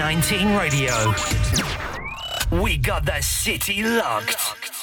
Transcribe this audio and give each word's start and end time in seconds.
K19 0.00 0.58
Radio. 0.58 1.12
We 2.62 2.78
got 2.78 3.04
the 3.04 3.20
city 3.20 3.82
locked. 3.82 4.34
Mayman 4.34 4.79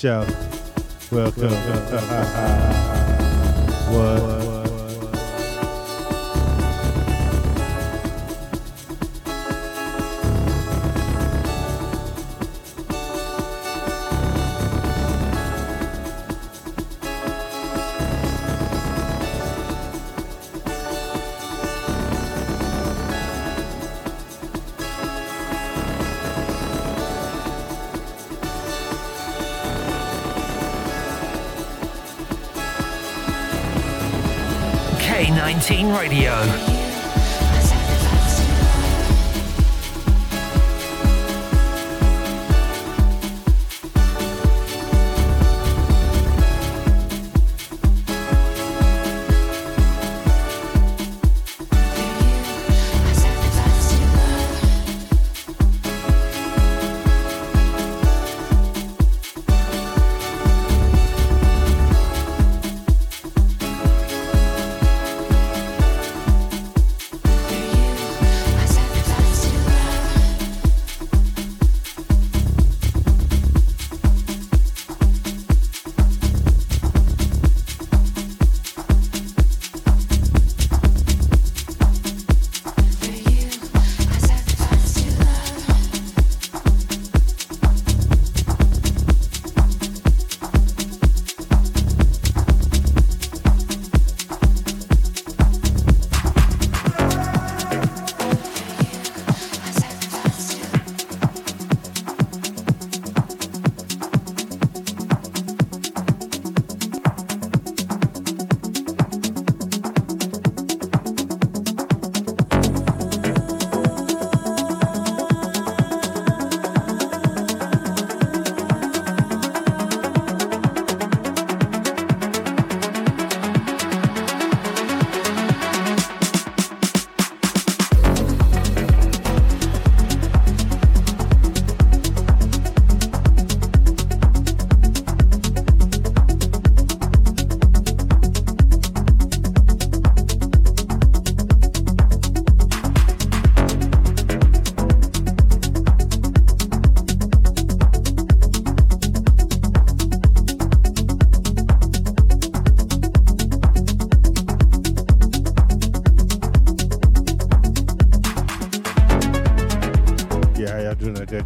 Shout. 0.00 0.26
Welcome. 1.12 1.50
what? 3.92 4.39
K19 4.39 4.39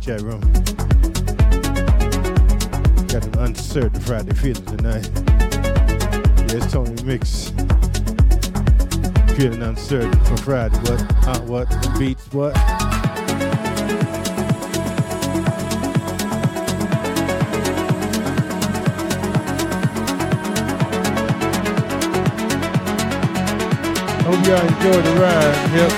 chat 0.04 0.20
room. 0.20 0.40
Got 3.06 3.24
an 3.24 3.38
uncertain 3.38 4.00
Friday 4.00 4.34
feeling 4.34 4.62
tonight. 4.66 5.08
Yeah, 5.16 6.56
it's 6.58 6.70
Tony 6.70 7.02
Mix. 7.04 7.48
Feeling 9.34 9.62
uncertain 9.62 10.12
for 10.24 10.36
Friday. 10.36 10.76
What? 10.80 11.00
Huh? 11.24 11.40
What? 11.46 11.98
Beats? 11.98 12.30
What? 12.34 12.54
Hope 24.20 24.46
y'all 24.46 24.66
enjoy 24.66 25.00
the 25.00 25.14
ride. 25.18 25.54
Yep. 25.74 25.90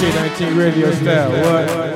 K19 0.00 0.58
radio 0.58 0.90
style. 0.92 1.30
What? 1.30 1.93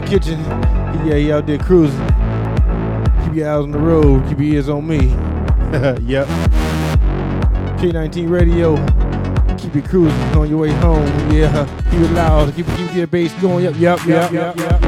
Kitchen. 0.00 0.40
Yeah, 1.06 1.16
he 1.16 1.32
out 1.32 1.46
there 1.46 1.58
cruising. 1.58 2.06
Keep 3.24 3.34
your 3.34 3.50
eyes 3.50 3.62
on 3.62 3.70
the 3.70 3.78
road. 3.78 4.26
Keep 4.28 4.38
your 4.38 4.54
ears 4.54 4.68
on 4.68 4.86
me. 4.86 4.98
yep. 6.06 6.26
K19 7.78 8.30
Radio. 8.30 8.76
Keep 9.56 9.76
it 9.76 9.88
cruising 9.88 10.20
on 10.36 10.48
your 10.48 10.58
way 10.58 10.70
home. 10.70 11.06
Yeah. 11.30 11.66
Keep 11.90 12.00
it 12.00 12.10
loud. 12.12 12.54
Keep, 12.54 12.66
keep 12.76 12.94
your 12.94 13.06
bass 13.06 13.32
going. 13.34 13.64
Yep, 13.64 13.76
yep, 13.76 13.98
yep, 14.06 14.08
yep, 14.08 14.32
yep, 14.32 14.56
yep. 14.56 14.56
yep, 14.56 14.82
yep. 14.82 14.83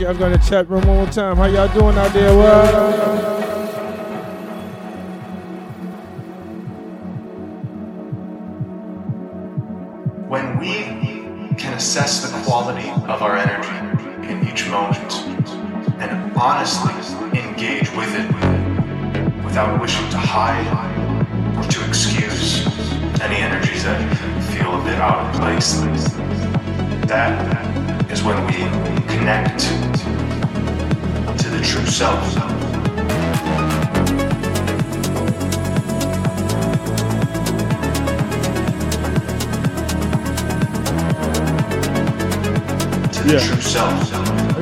Y'all 0.00 0.14
going 0.14 0.38
to 0.38 0.48
chat 0.48 0.68
room 0.68 0.86
one 0.86 0.96
more 0.96 1.06
time. 1.06 1.36
How 1.36 1.46
y'all 1.46 1.68
doing 1.72 1.96
out 1.96 2.12
there? 2.12 2.36
Well, 2.36 3.37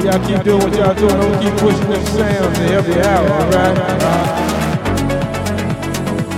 y'all 0.07 0.27
keep 0.27 0.43
doing 0.45 0.63
what 0.63 0.73
y'all 0.77 0.95
doing. 0.95 1.21
Don't 1.21 1.43
keep 1.43 1.53
pushing 1.59 1.91
them 1.91 2.05
sounds 2.07 2.59
to 2.59 2.65
help 2.69 2.87
you 2.87 3.01
out, 3.01 3.29
alright? 3.31 3.77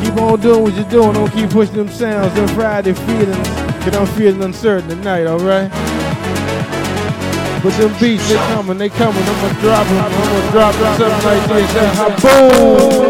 Keep 0.02 0.16
on 0.16 0.40
doing 0.40 0.62
what 0.62 0.75
you're 0.75 0.88
doing. 0.88 1.12
Don't 1.12 1.30
keep 1.30 1.50
pushing 1.50 1.76
them 1.76 1.88
sounds, 1.88 2.34
them 2.34 2.48
Friday 2.48 2.94
feelings. 2.94 3.48
Cause 3.84 3.94
I'm 3.94 4.06
feeling 4.16 4.42
uncertain 4.42 4.88
tonight, 4.88 5.26
alright? 5.26 5.70
But 7.62 7.76
them 7.76 7.92
beats, 8.00 8.26
they 8.28 8.37
coming, 8.37 8.78
they 8.78 8.88
coming. 8.88 9.22
I'm 9.22 9.40
gonna 9.40 9.60
drop 9.60 9.87
them. 9.87 9.98
I'm 10.04 10.12
gonna 10.12 10.50
drop 10.50 10.75
them 10.75 10.98
something 10.98 11.25
like 11.28 11.48
this. 11.48 11.98
Uh, 11.98 13.00
boom! 13.02 13.08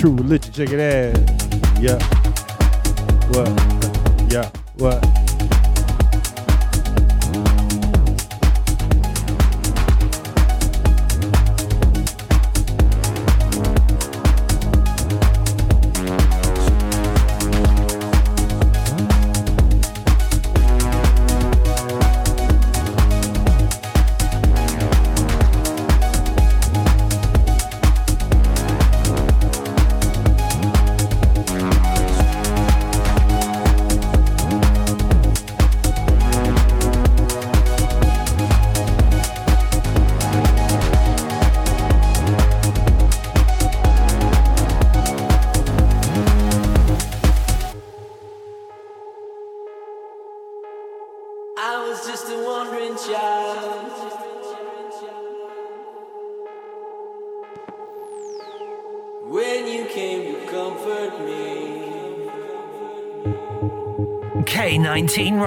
True 0.00 0.12
religion. 0.12 0.50
Check 0.54 0.70
it 0.70 0.80
out. 0.80 1.78
Yeah. 1.78 1.98
What? 3.32 3.69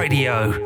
Radio. 0.04 0.63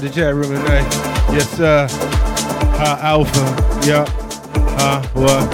the 0.00 0.08
chat 0.08 0.34
room 0.34 0.48
tonight. 0.48 0.88
Yes, 1.32 1.48
sir. 1.50 1.86
Uh, 1.90 2.98
Alpha. 3.02 3.40
Yep. 3.86 4.08
Uh, 4.78 5.02
what? 5.12 5.50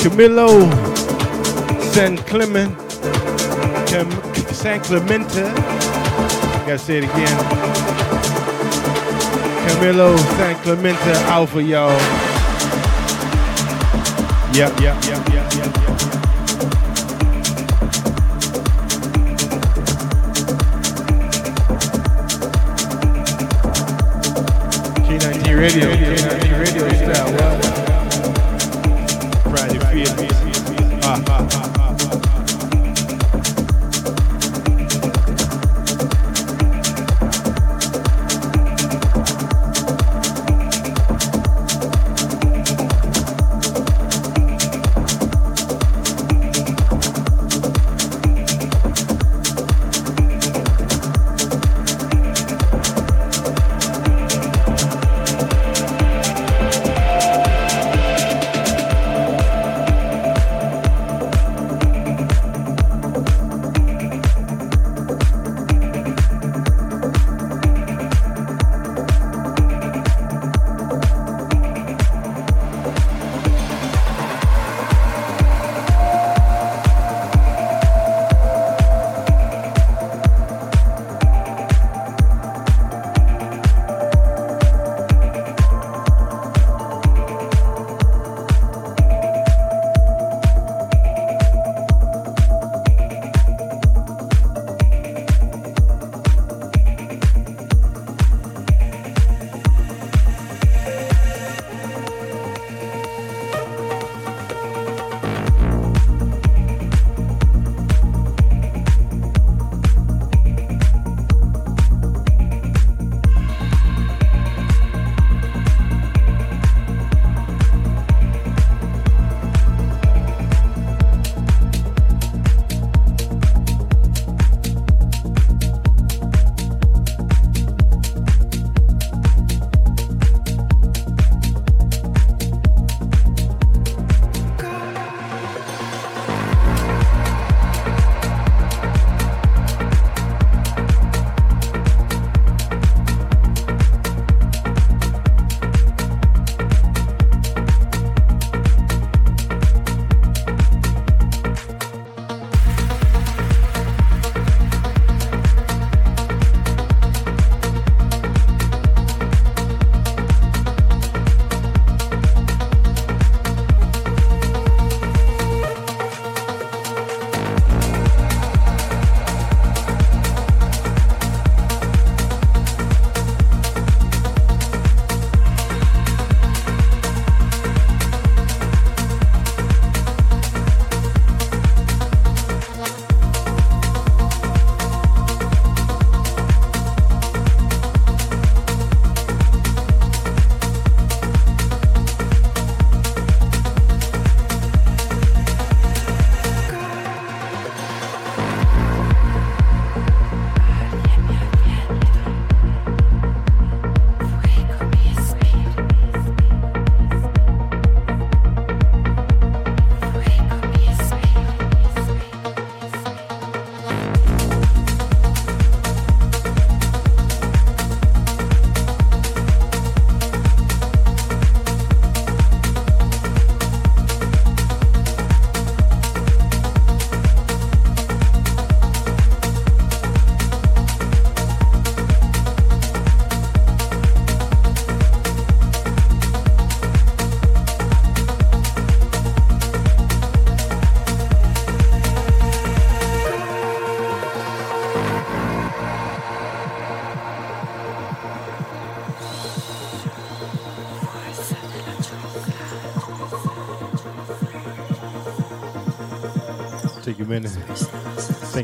Kamilo 0.00 0.48
San 1.92 2.16
Clement. 2.18 2.76
Cam- 3.86 4.10
San 4.52 4.80
Clemente. 4.80 5.42
Gotta 6.66 6.78
say 6.78 6.98
it 6.98 7.04
again. 7.04 7.38
Kamilo 9.68 10.18
San 10.36 10.56
Clemente 10.62 11.12
Alpha, 11.26 11.62
y'all. 11.62 11.90
Yep, 14.54 14.80
yep, 14.80 15.04
yep, 15.04 15.28
yep, 15.28 15.54
yep. 15.54 15.76
yep. 15.76 15.87
Radio. 25.58 25.90
Radio. 25.90 26.86
Radio. 26.86 27.57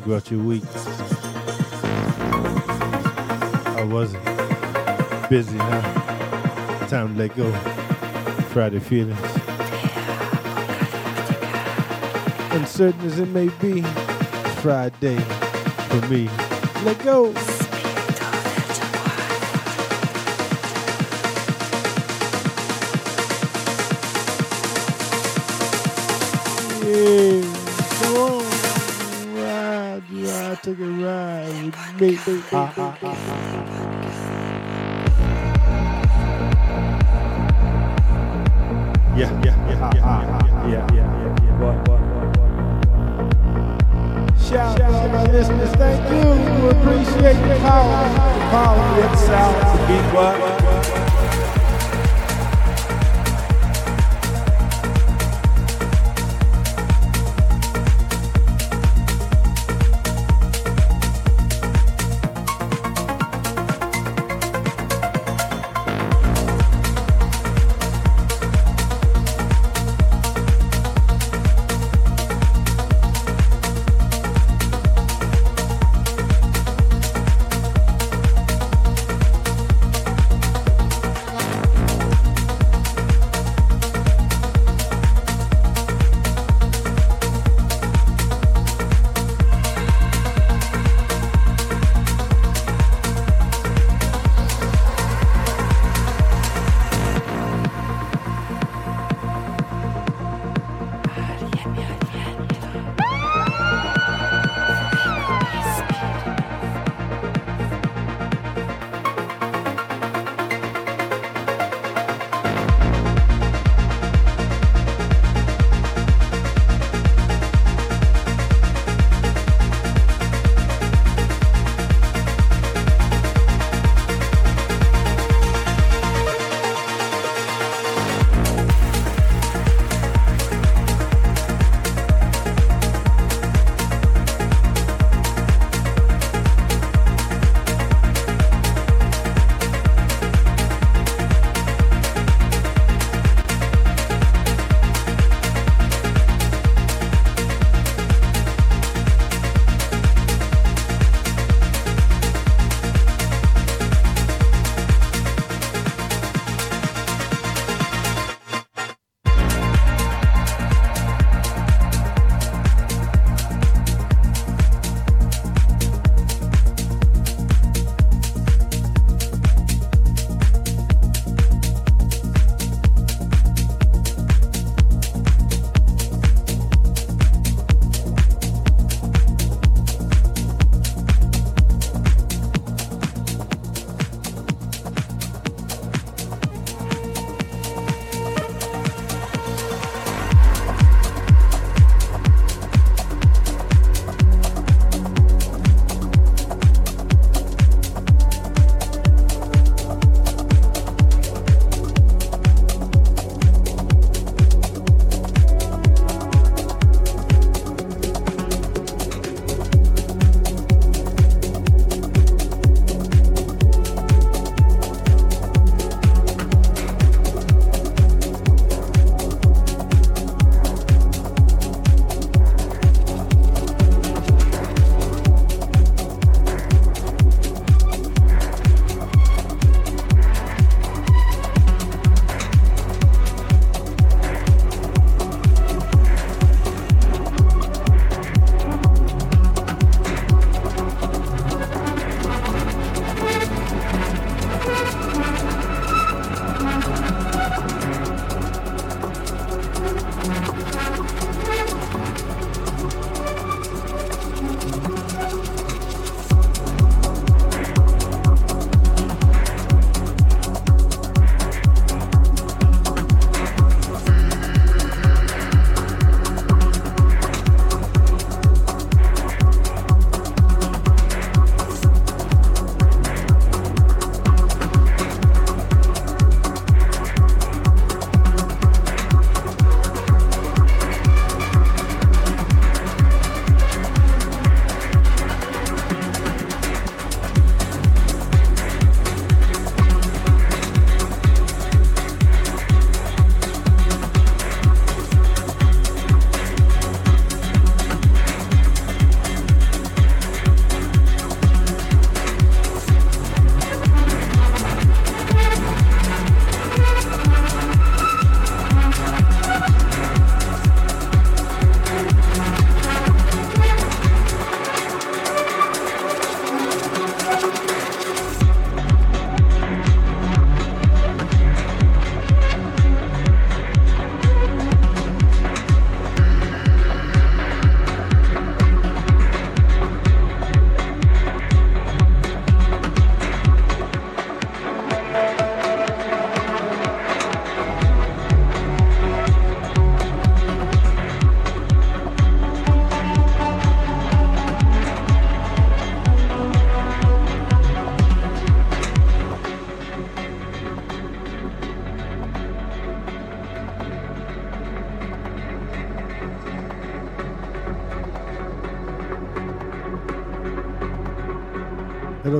throughout 0.04 0.30
your 0.30 0.42
week. 0.42 0.62
I 3.76 3.84
wasn't 3.90 4.22
busy 5.30 5.56
now. 5.56 6.86
Time 6.88 7.14
to 7.14 7.20
let 7.20 7.34
go. 7.34 7.50
Friday 8.52 8.80
feelings. 8.80 9.18
Uncertain 12.52 13.00
as 13.06 13.18
it 13.18 13.28
may 13.28 13.48
be, 13.48 13.80
Friday 14.60 15.16
for 15.16 16.06
me. 16.08 16.28
Let 16.84 17.02
go. 17.02 17.53
me. 32.00 33.43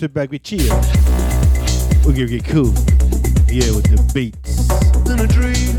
Sit 0.00 0.14
back, 0.14 0.30
we 0.30 0.38
chill. 0.38 0.74
We're 2.06 2.14
gonna 2.14 2.24
get 2.24 2.46
cool. 2.46 2.72
Yeah, 3.52 3.68
with 3.76 3.84
the 3.84 4.00
beats. 4.14 4.64
In 5.04 5.20
a 5.20 5.26
dream. 5.26 5.76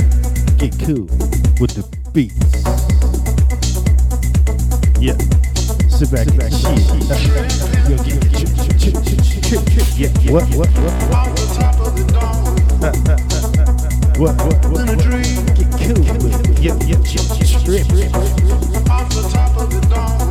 Get 0.61 0.77
cool 0.85 1.09
with 1.59 1.73
the 1.73 1.81
beats. 2.13 2.37
Yeah. 5.01 5.17
Sit 5.89 6.11
back, 6.11 6.27
and 6.27 6.53
chill. 6.53 6.77
Yo, 7.89 7.97
get, 7.97 8.21
get, 9.49 10.13
yeah, 10.21 10.31
what, 10.31 10.45
what, 10.53 10.69
what, 10.69 10.93
what, 14.19 14.37
what, 14.37 14.37
what, 14.37 14.57
what, 14.69 14.85
get 15.57 15.69
cool 15.81 16.05
with 16.21 16.37
it. 16.47 16.61
Yeah, 16.61 16.77
yeah, 16.85 17.01
ch- 17.01 17.25
ch- 17.25 17.57
strip, 17.57 17.89
strip. 17.89 18.13
Appreciate 18.13 19.33
that. 19.33 19.57
Appreciate 19.57 20.30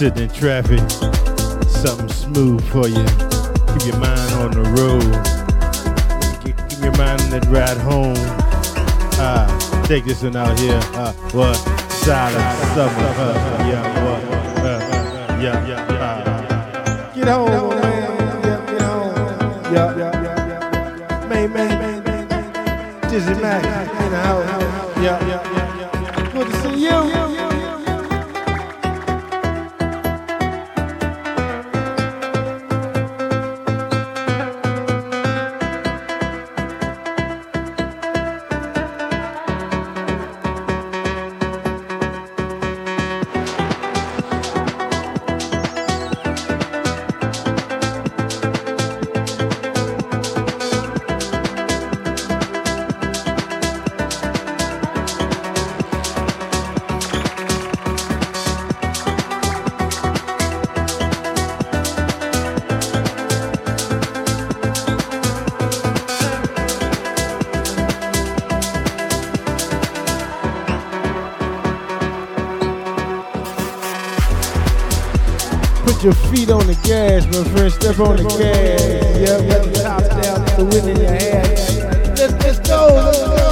Sitting 0.00 0.22
in 0.22 0.30
traffic. 0.30 0.80
Something 1.68 2.08
smooth 2.08 2.64
for 2.72 2.88
you. 2.88 3.04
Keep 3.74 3.84
your 3.86 3.98
mind 3.98 4.32
on 4.32 4.50
the 4.50 4.62
road. 4.80 5.12
Keep, 6.42 6.56
keep 6.70 6.82
your 6.82 6.96
mind 6.96 7.20
on 7.20 7.28
that 7.28 7.44
ride 7.48 7.76
home. 7.76 8.14
Ah, 9.20 9.84
take 9.86 10.06
this 10.06 10.22
one 10.22 10.36
out 10.36 10.58
here. 10.58 10.80
Uh, 10.94 11.12
what? 11.32 11.54
Silent 11.90 12.58
summer. 12.72 13.08
Uh, 13.18 13.68
yeah, 13.68 14.04
what? 14.06 14.24
Uh, 14.24 14.68
uh, 14.68 15.38
yeah, 15.38 15.66
yeah, 15.68 15.92
yeah. 15.92 17.12
Get 17.14 17.28
home, 17.28 17.68
man. 17.68 18.09
On 78.00 78.16
the 78.16 78.22
gas. 78.38 79.42
Let 79.48 79.62
the 79.64 79.82
top 79.82 80.02
down, 80.22 80.44
the 80.56 80.64
wind 80.64 80.88
in 80.88 80.96
your 81.00 81.12
hair. 81.12 81.42
Let's, 82.16 82.32
let's 82.44 82.58
go, 82.60 82.88
let's 82.92 83.18
go, 83.18 83.49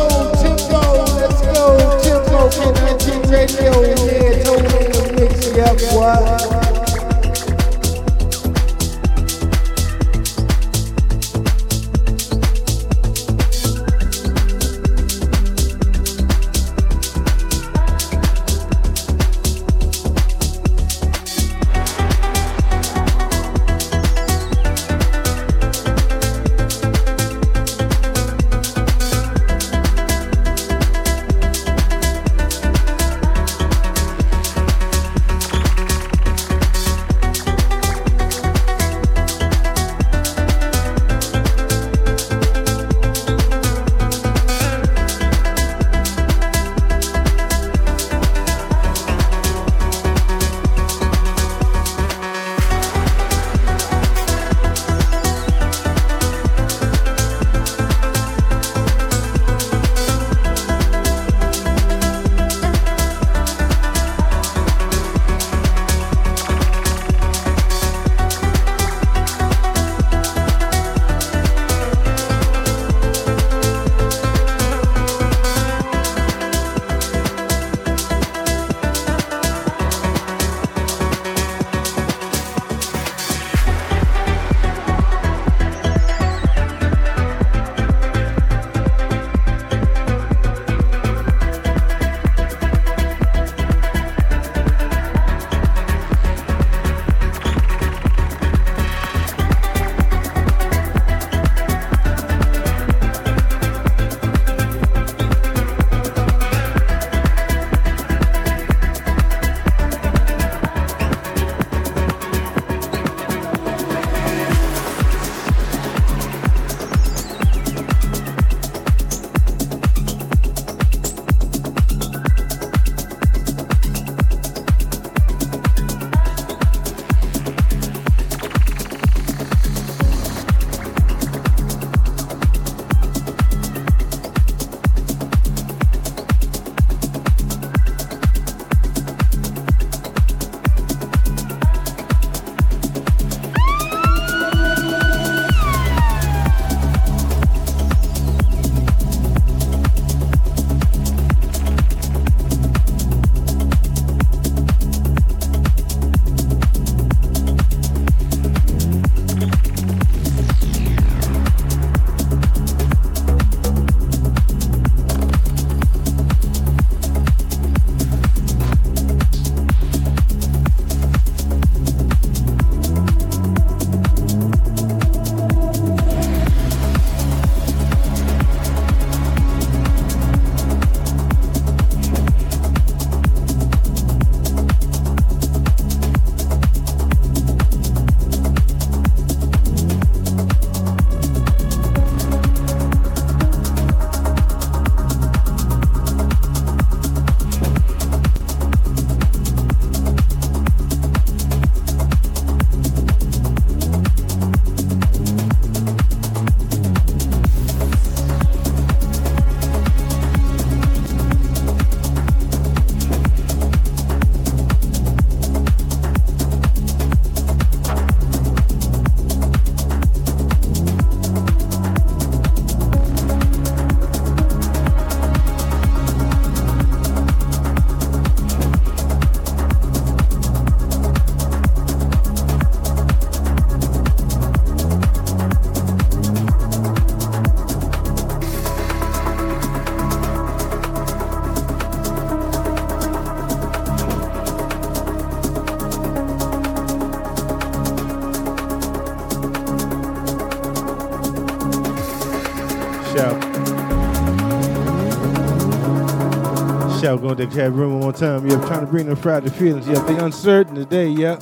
Y'all 257.19 257.31
go 257.31 257.35
to 257.35 257.47
the 257.47 257.57
that 257.57 257.73
room 257.73 257.95
one 257.95 258.03
more 258.03 258.13
time. 258.13 258.47
You're 258.47 258.65
trying 258.69 258.83
to 258.83 258.87
bring 258.87 259.07
them 259.07 259.17
Friday 259.17 259.51
feelings. 259.51 259.89
Yep, 259.89 260.07
they 260.07 260.17
uncertain 260.19 260.77
today. 260.77 261.09
Yep. 261.09 261.41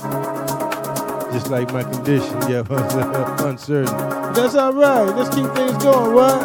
Just 1.31 1.51
like 1.51 1.71
my 1.71 1.83
condition. 1.83 2.33
Yep, 2.49 2.71
uncertain. 2.71 3.95
That's 4.33 4.55
all 4.55 4.73
right. 4.73 5.03
Let's 5.03 5.29
keep 5.35 5.45
things 5.53 5.77
going. 5.83 6.15
What? 6.15 6.41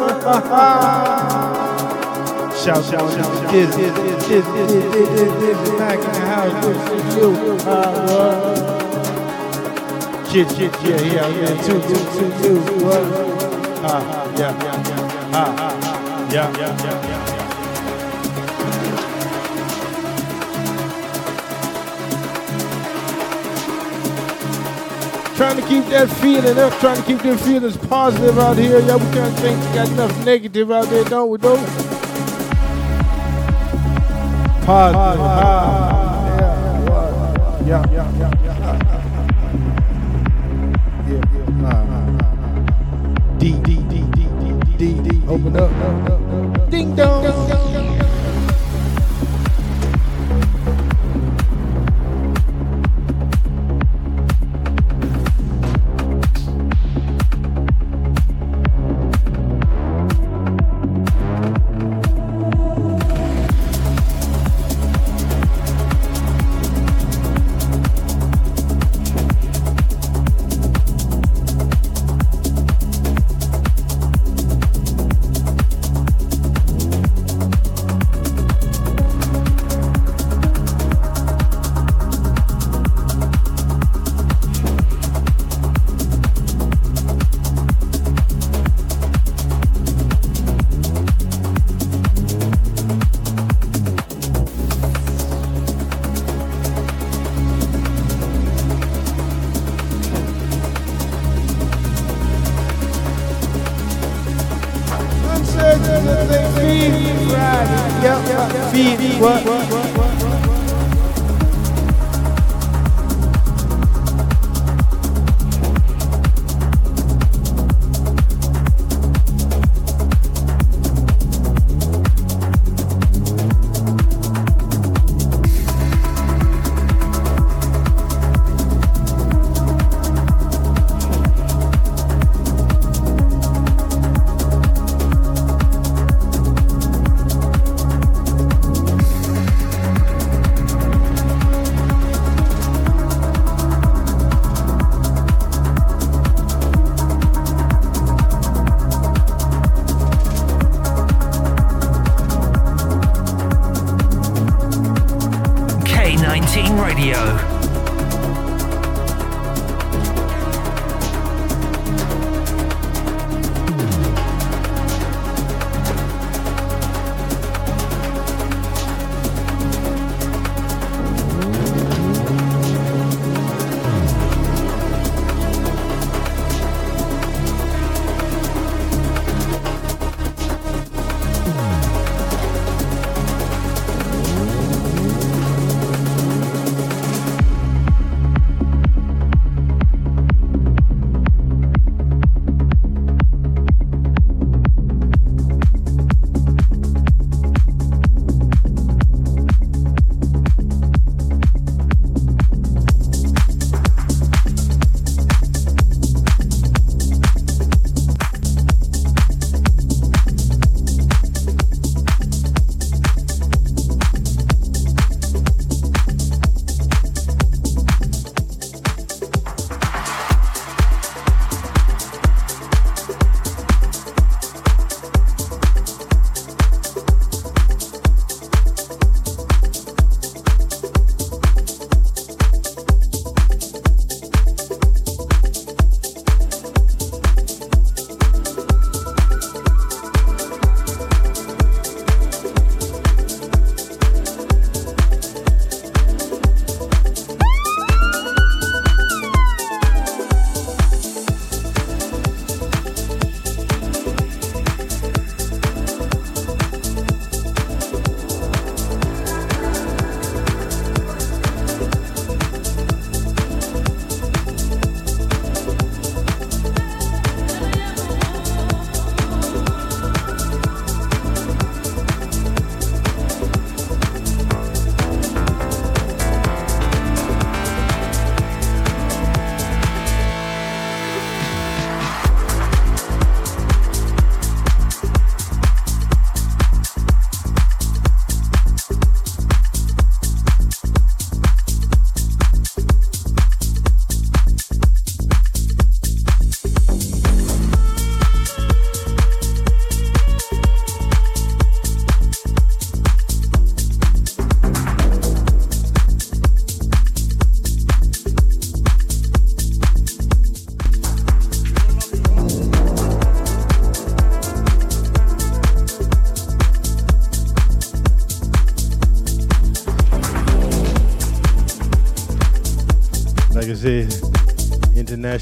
shout, 2.63 2.85
shout, 2.85 3.11
shout, 3.11 3.51
This 3.51 3.75
is 3.75 3.95
this 3.95 4.29
is 4.29 4.45
this 4.45 4.71
is 4.71 5.13
this 5.41 5.57
is 5.57 5.69
back 5.79 5.97
in 5.97 6.03
the 6.03 6.19
house. 6.19 6.65
This 6.65 6.77
is 6.91 7.15
you. 7.17 7.33
Uh, 7.65 8.53
shit, 10.31 10.47
shit, 10.51 10.71
yeah, 10.83 11.01
yeah, 11.01 11.27
yeah. 11.27 11.57
Two, 11.63 11.81
two, 11.81 12.01
two, 12.13 12.29
two. 12.43 12.57
What? 12.85 13.01
Ah, 13.83 14.29
yeah, 14.37 14.53
yeah, 14.63 14.77
yeah, 14.89 15.01
yeah, 16.29 16.51
yeah, 16.55 16.59
yeah, 16.59 17.07
yeah. 17.07 17.32
Trying 25.43 25.61
to 25.61 25.67
keep 25.67 25.85
that 25.87 26.09
feeling 26.21 26.57
up, 26.57 26.71
trying 26.79 26.95
to 26.95 27.03
keep 27.03 27.19
them 27.19 27.37
feelings 27.37 27.75
positive 27.75 28.39
out 28.39 28.57
here. 28.57 28.79
Yeah, 28.79 28.95
we 28.95 29.03
can't 29.11 29.37
think 29.39 29.59
we 29.59 29.65
got 29.75 29.89
enough 29.89 30.25
negative 30.25 30.71
out 30.71 30.85
there, 30.85 31.03
don't 31.03 31.29
we, 31.29 31.37
though? 31.37 31.57
Positive. 34.63 35.19
Ah, 35.19 35.99
yeah, 37.67 37.83
yeah, 37.91 38.09
yeah, 38.17 38.31
yeah. 38.41 38.55
Ah, 38.63 38.79
ah, 41.65 41.81
ah. 42.15 43.37
D, 43.37 43.51
D, 43.63 43.83
D. 43.83 43.99
Ding 46.69 46.95
dong. 46.95 47.92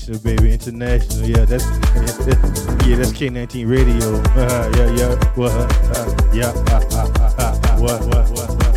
International, 0.02 0.36
baby, 0.36 0.54
international. 0.54 1.28
Yeah, 1.28 1.46
that's 1.46 1.66
yeah, 1.66 2.96
that's 2.96 3.12
K19 3.14 3.70
Radio. 3.70 4.22
Uh, 4.36 4.72
yeah, 4.76 4.90
yeah, 4.96 5.16
what? 5.36 5.52
Uh, 5.52 5.68
yeah, 6.34 6.50
uh, 6.50 6.82
uh, 6.92 7.12
uh, 7.20 7.34
uh, 7.38 7.60
uh, 7.64 7.78
what, 7.78 8.02
what, 8.08 8.30
what, 8.32 8.50
what? 8.50 8.72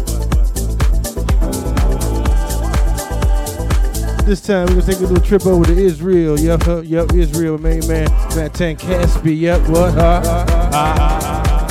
This 4.27 4.41
time 4.41 4.67
we're 4.69 4.81
gonna 4.81 4.87
take 4.87 4.99
a 4.99 5.01
little 5.01 5.21
trip 5.21 5.47
over 5.47 5.65
to 5.65 5.77
Israel. 5.77 6.39
Yep, 6.39 6.69
uh, 6.69 6.81
yep, 6.81 7.13
Israel, 7.13 7.59
main 7.59 7.87
man, 7.87 8.11
Matan 8.35 8.77
Caspi. 8.77 9.39
Yep, 9.39 9.69
what? 9.69 9.97
Uh, 9.97 10.23
uh, 10.25 10.47
uh, 10.73 10.95
uh, 10.99 11.67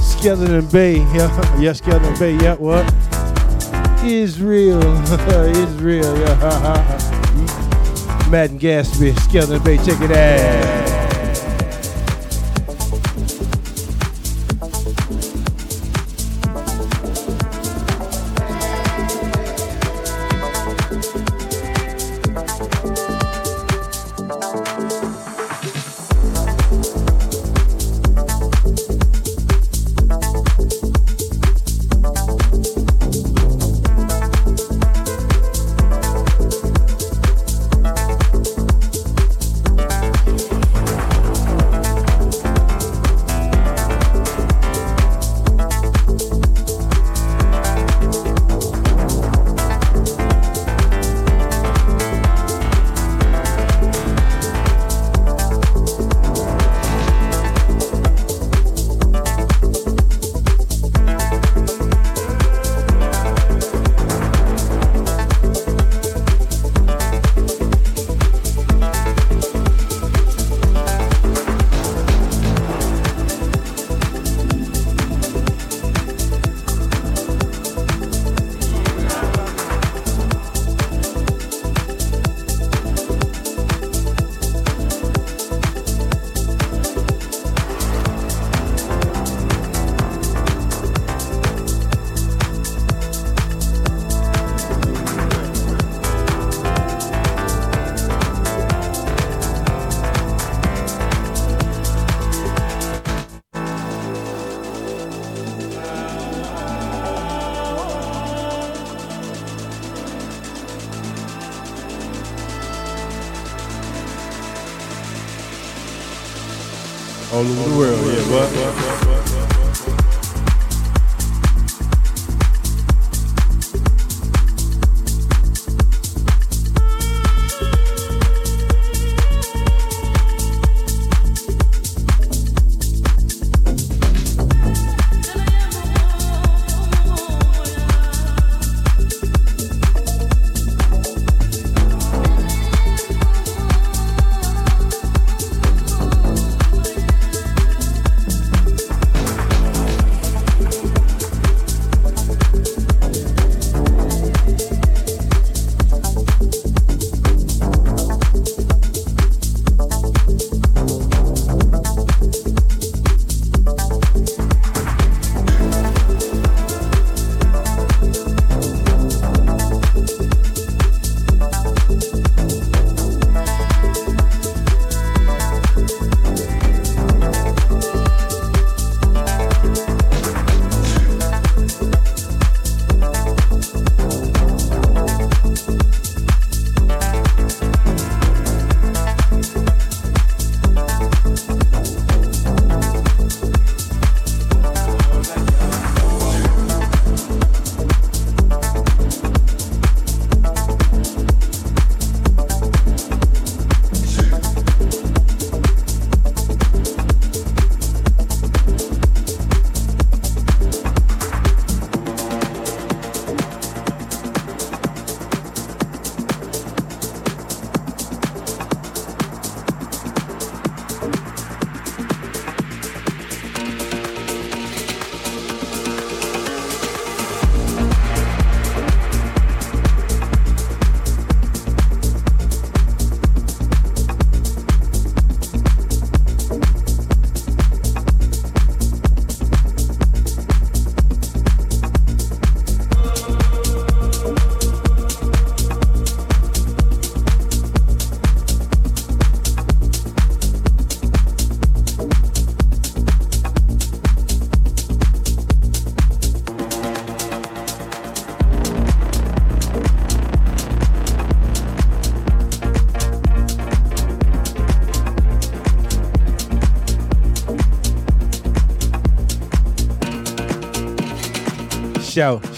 Skeleton 0.00 0.66
Bay. 0.68 0.96
Yeah, 1.14 1.58
yeah, 1.60 1.72
Skeleton 1.72 2.18
Bay. 2.18 2.36
Yeah, 2.36 2.54
what? 2.54 2.92
Israel. 4.04 4.82
Israel. 5.56 6.18
Yeah. 6.18 8.28
Matan 8.30 8.58
Caspi. 8.58 9.18
Skeleton 9.20 9.62
Bay. 9.62 9.76
Check 9.78 10.00
it 10.00 10.10
out. 10.10 10.77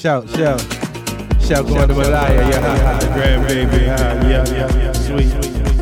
Shout, 0.01 0.27
shout, 0.31 0.59
shout. 1.43 1.67
Going 1.67 1.89
to 1.89 1.95
Malaya, 1.95 2.49
yeah, 2.49 2.99
grandbaby, 3.13 3.83
yeah, 3.83 4.29
yeah, 4.31 4.47
yeah, 4.49 4.77
yeah, 4.79 4.93
sweet, 4.95 5.31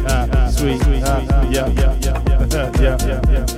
ah, 0.09 0.51
sweet, 0.51 0.83
ah, 1.05 1.49
yeah, 1.49 1.69
yeah, 1.69 1.97
yeah, 2.01 2.23
yeah, 2.27 2.73
yeah, 2.81 2.97
yeah, 3.07 3.47
yeah. 3.47 3.58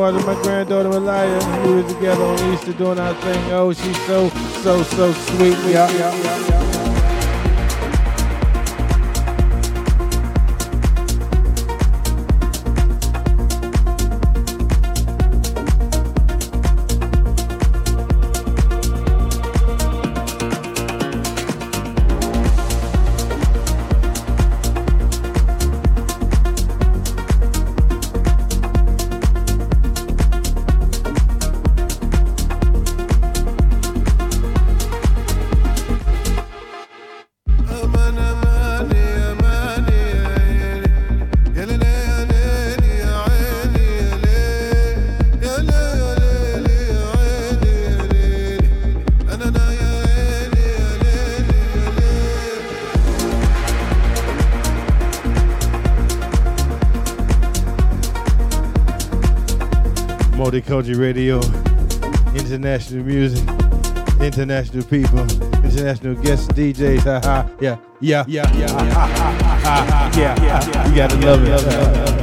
My 0.00 0.34
granddaughter 0.42 0.88
Malaya. 0.88 1.66
We 1.66 1.74
were 1.74 1.88
together 1.88 2.22
on 2.22 2.54
Easter 2.54 2.72
doing 2.72 2.98
our 2.98 3.12
thing. 3.20 3.52
Oh, 3.52 3.70
she's 3.70 4.06
so, 4.06 4.30
so, 4.62 4.82
so 4.82 5.12
sweet. 5.12 5.58
Yeah, 5.70 5.90
yeah, 5.90 6.14
yeah, 6.14 6.48
yeah. 6.48 6.59
Multicultural 60.80 60.98
Radio, 60.98 61.40
international 62.34 63.04
music, 63.04 63.46
international 64.18 64.82
people, 64.84 65.20
international 65.62 66.14
guest 66.14 66.48
DJs. 66.52 67.04
Ha 67.04 67.20
ha. 67.22 67.50
Yeah, 67.60 67.76
yeah, 68.00 68.24
yeah, 68.26 68.50
yeah, 68.56 68.68
ha, 68.68 70.10
yeah, 70.16 70.42
yeah. 70.42 70.88
You 70.88 70.96
gotta 70.96 71.16
love 71.16 71.46
it. 71.46 72.19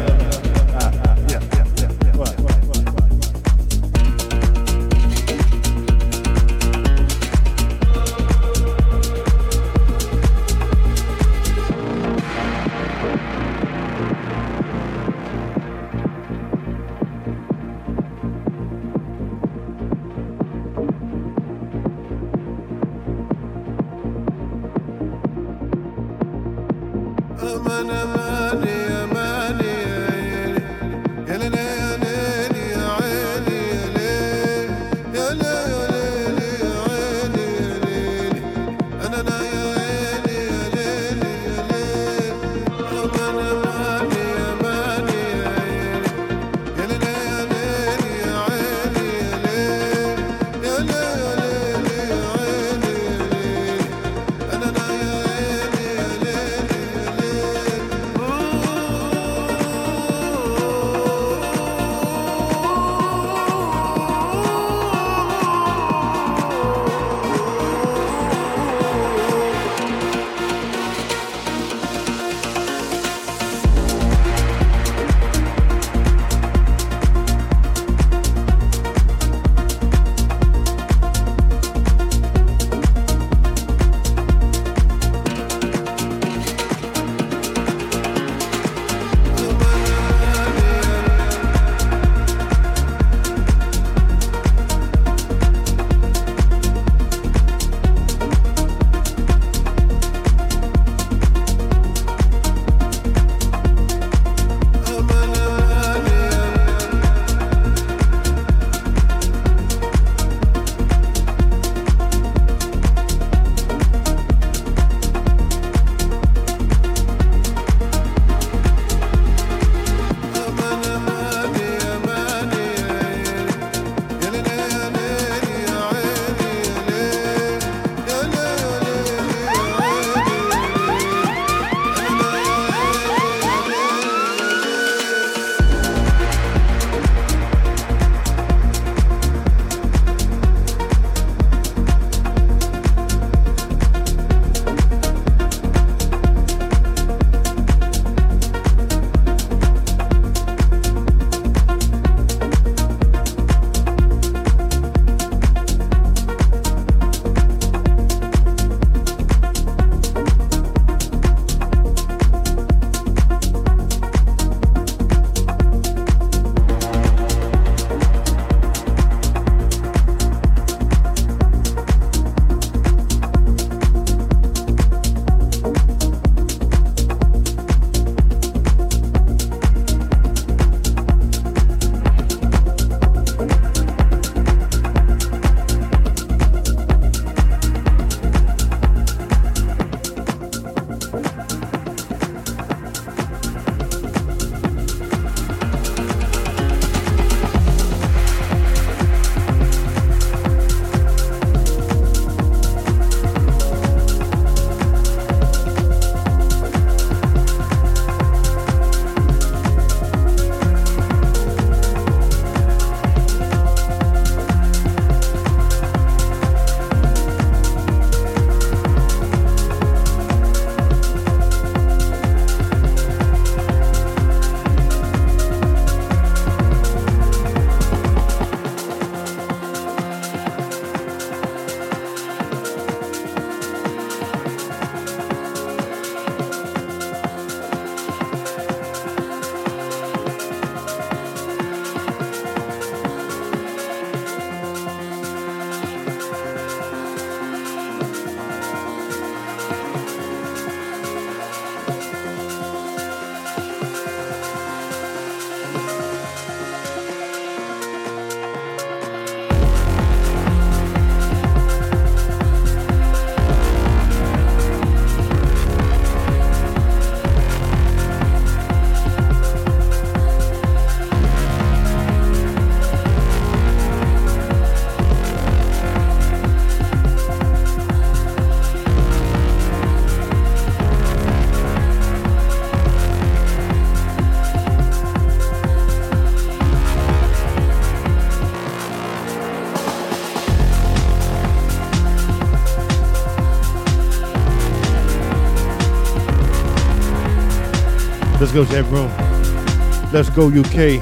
Let's 298.57 298.71
go 298.71 298.81
chat 298.81 298.91
room. 298.91 300.11
Let's 300.11 300.29
go 300.31 300.47
UK. 300.47 300.99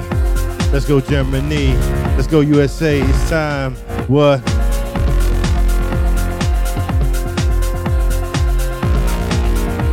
Let's 0.74 0.84
go 0.84 1.00
Germany. 1.00 1.68
Let's 2.14 2.26
go 2.26 2.40
USA. 2.40 3.00
It's 3.00 3.30
time. 3.30 3.76
What? 4.08 4.42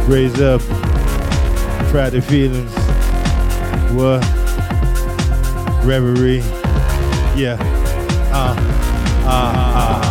Raise 0.10 0.41
up. 0.41 0.60
Try 1.90 2.10
the 2.10 2.22
feelings. 2.22 2.73
What? 3.94 4.22
Reverie. 5.85 6.40
Yeah. 7.40 7.56
Uh. 8.34 8.56
Uh. 9.26 9.30
uh. 9.30 10.02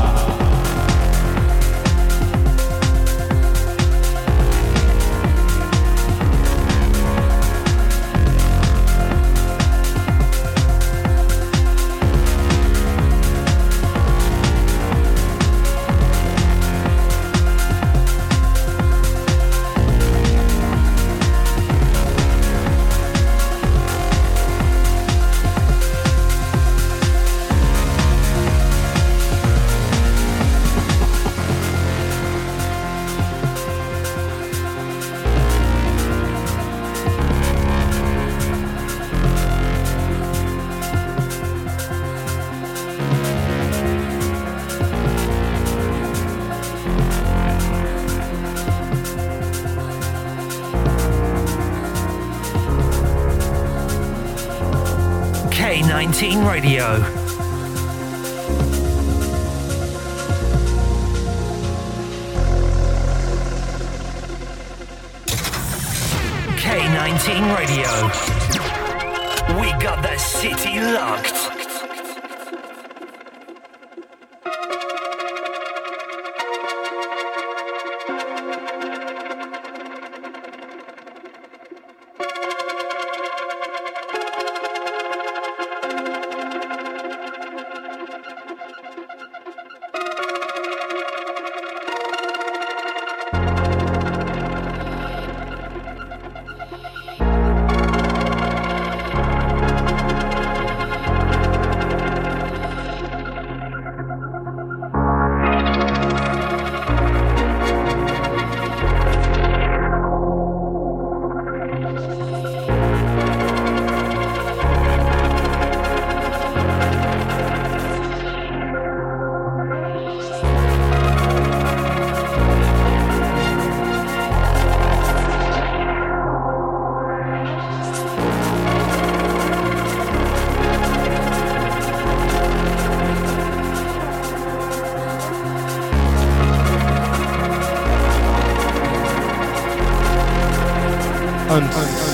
K19 56.12 56.44
Radio. 56.44 57.22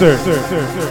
Uncertain. 0.00 0.38
Friday 0.48 0.88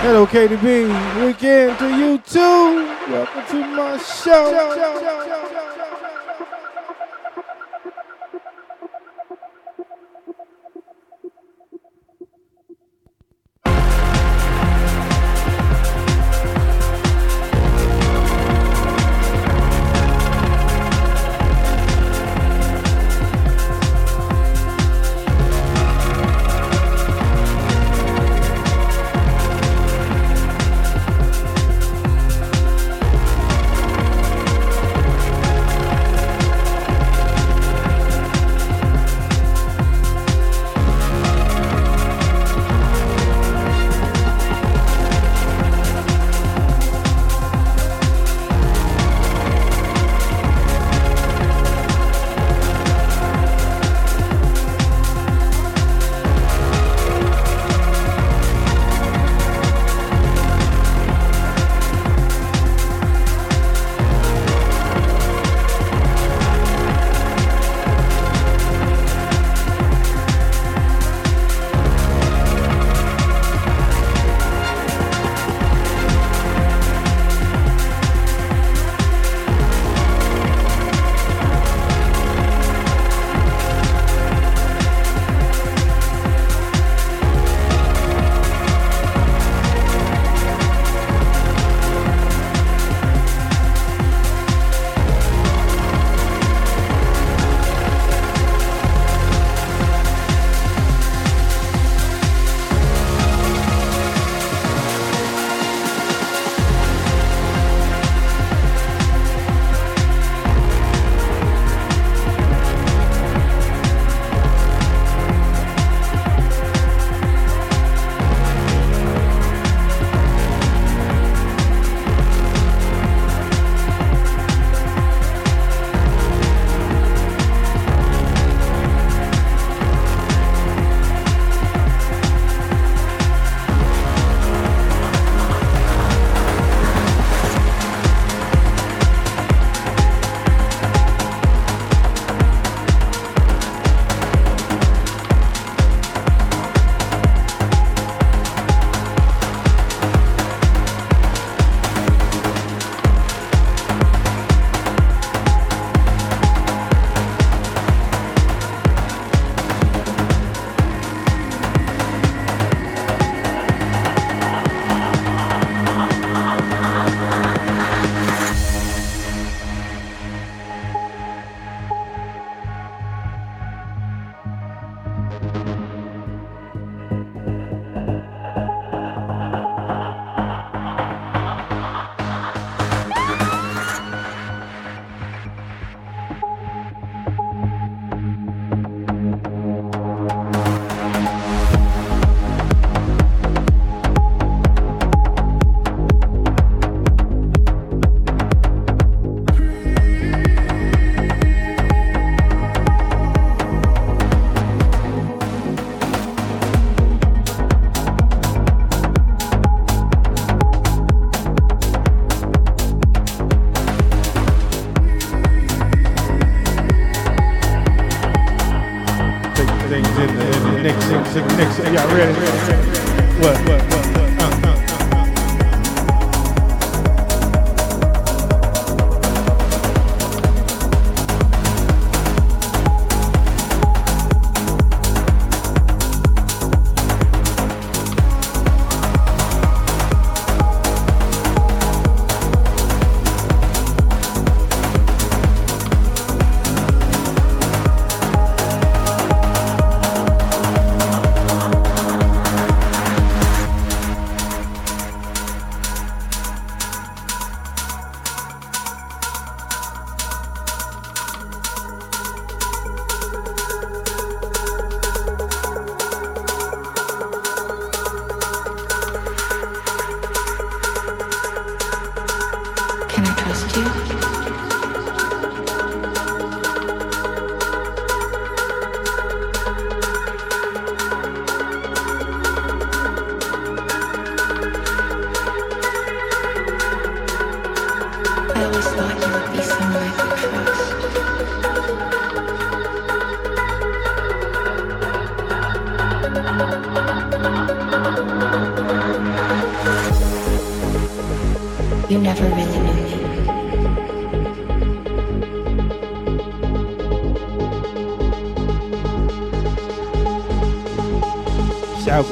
Hello, 0.02 0.26
KDB. 0.26 0.66
Weekend 1.24 1.78
to 1.78 1.86
you 1.96 2.18
too. 2.18 2.88
Welcome 3.12 3.46
to 3.50 3.58
my 3.76 3.96
show. 3.98 4.50
y'all 4.50 5.23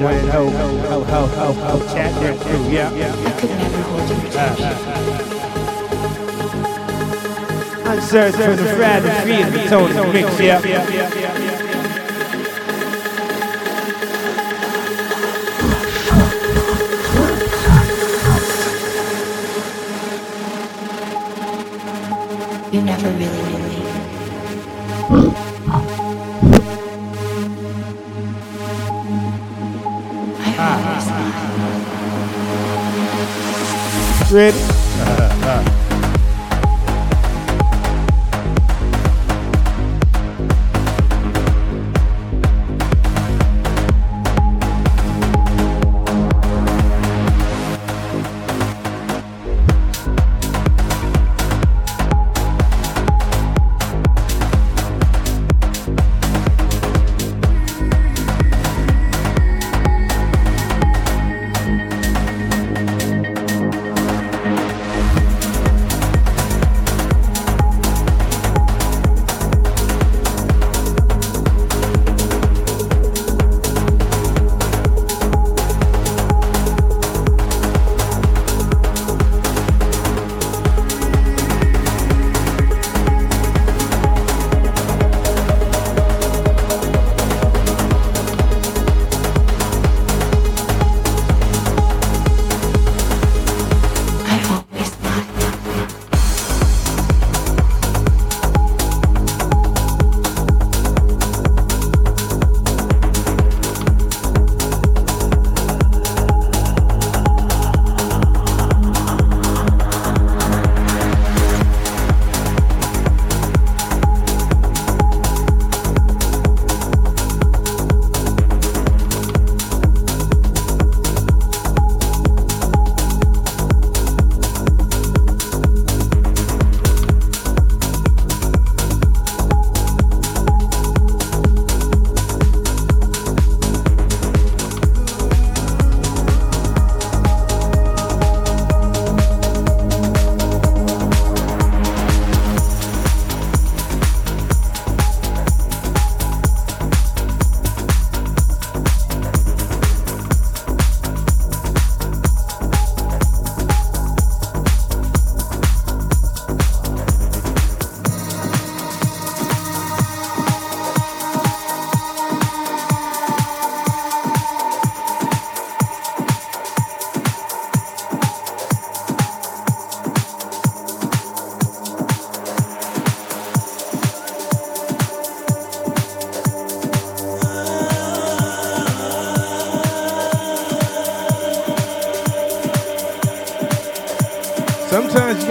Shout 0.02 0.10
Gwen, 0.10 0.28
ho, 0.30 0.50
ho, 0.50 1.04
ho, 1.04 1.26
ho, 1.26 1.52
ho, 1.52 1.94
chat 1.94 2.12
there 2.20 2.34
too, 2.34 2.62
yeah. 2.72 2.90
I 2.90 3.30
could 3.38 3.50
never 3.50 3.82
hold 3.82 4.08
you 4.10 4.30
tight. 4.30 4.58
I'm 7.86 8.00
searching 8.00 8.40
for 8.40 8.56
the 8.56 8.64
free 9.22 9.42
and 9.42 9.54
the 9.54 9.64
Tony 9.68 10.12
mix, 10.12 10.40
yeah. 10.40 11.01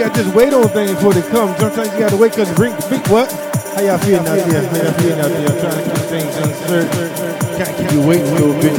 can't 0.02 0.14
just 0.16 0.34
wait 0.34 0.52
on 0.52 0.66
things 0.70 0.90
before 0.90 1.14
they 1.14 1.22
come. 1.30 1.54
Sometimes 1.62 1.92
you 1.94 2.00
gotta 2.00 2.16
wait 2.16 2.32
because 2.32 2.50
drink 2.56 2.74
big 2.90 3.06
what? 3.06 3.30
How 3.78 3.86
y'all 3.86 3.98
feeling 4.02 4.26
out 4.26 4.34
there? 4.34 4.66
How 4.66 4.82
y'all 4.82 4.98
feeling 4.98 5.20
out 5.22 5.30
there? 5.30 5.46
I'm 5.46 5.58
trying 5.62 5.78
to 5.78 5.90
keep 5.94 6.04
things 6.10 6.34
uncertain. 6.42 7.06
Gotta 7.54 7.72
keep 7.78 7.92
you 7.94 8.02
waiting 8.02 8.26
a 8.26 8.34
little 8.34 8.58
bit. 8.58 8.74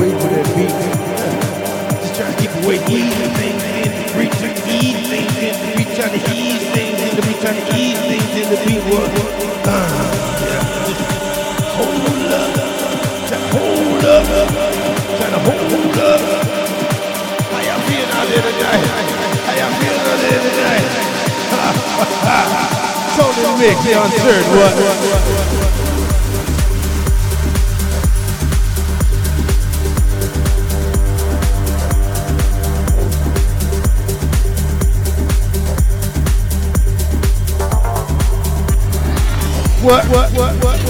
Wait 0.00 0.16
for 0.16 0.28
that 0.32 0.46
beat. 0.56 0.72
Just 2.00 2.16
try 2.16 2.32
to 2.32 2.36
keep 2.40 2.48
you 2.56 2.64
waiting. 2.64 2.96
Ease 2.96 3.12
things 3.36 3.60
in. 3.76 3.92
Reach 4.16 4.36
to 4.40 4.48
ease 4.64 5.04
things 5.04 5.36
in. 5.36 5.52
We 5.76 5.84
try 5.92 6.08
to 6.08 6.20
ease 6.32 6.64
things 6.72 6.96
in. 6.96 7.12
reach 7.12 7.40
try 7.44 7.52
to 7.52 7.64
ease 7.76 8.00
things 8.08 8.32
in 8.32 8.46
the 8.48 8.56
beat 8.64 8.80
What? 8.88 9.04
Uh, 9.68 9.84
yeah. 10.48 10.64
Hold 11.76 12.32
up. 12.40 12.48
Try 13.28 13.36
to 13.36 13.48
hold 13.52 14.04
up. 14.16 14.48
Try 15.12 15.28
to 15.28 15.40
hold 15.44 15.98
up. 16.08 16.20
How 17.52 17.60
y'all 17.60 17.84
feeling 17.84 18.12
out 18.16 18.26
there 18.32 18.48
tonight? 18.48 19.13
here 20.34 20.50
tonight. 20.50 20.82
Tony 23.16 23.44
Mix, 23.60 23.76
the 23.84 23.92
uncertain 24.02 24.50
one. 24.50 24.74
What, 39.84 40.08
what, 40.08 40.32
what, 40.32 40.64
what? 40.64 40.83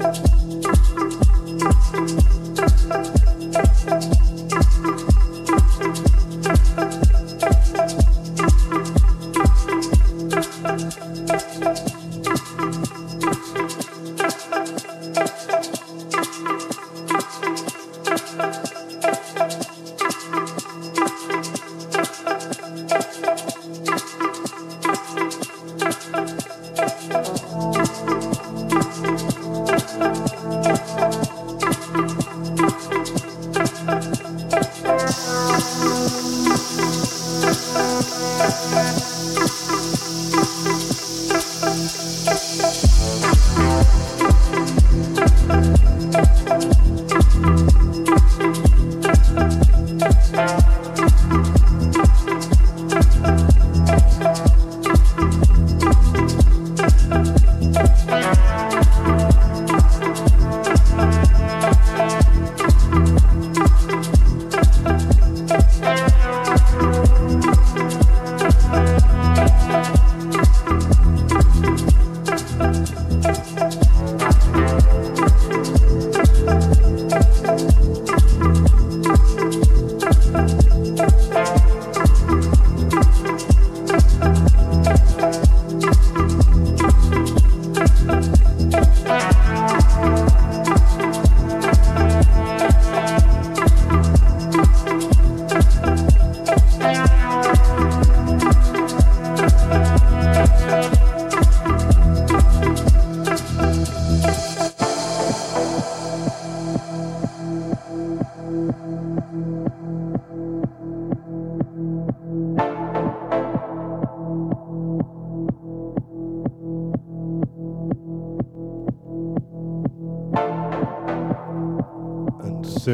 Bye. 0.00 0.49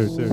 Sir, 0.04 0.25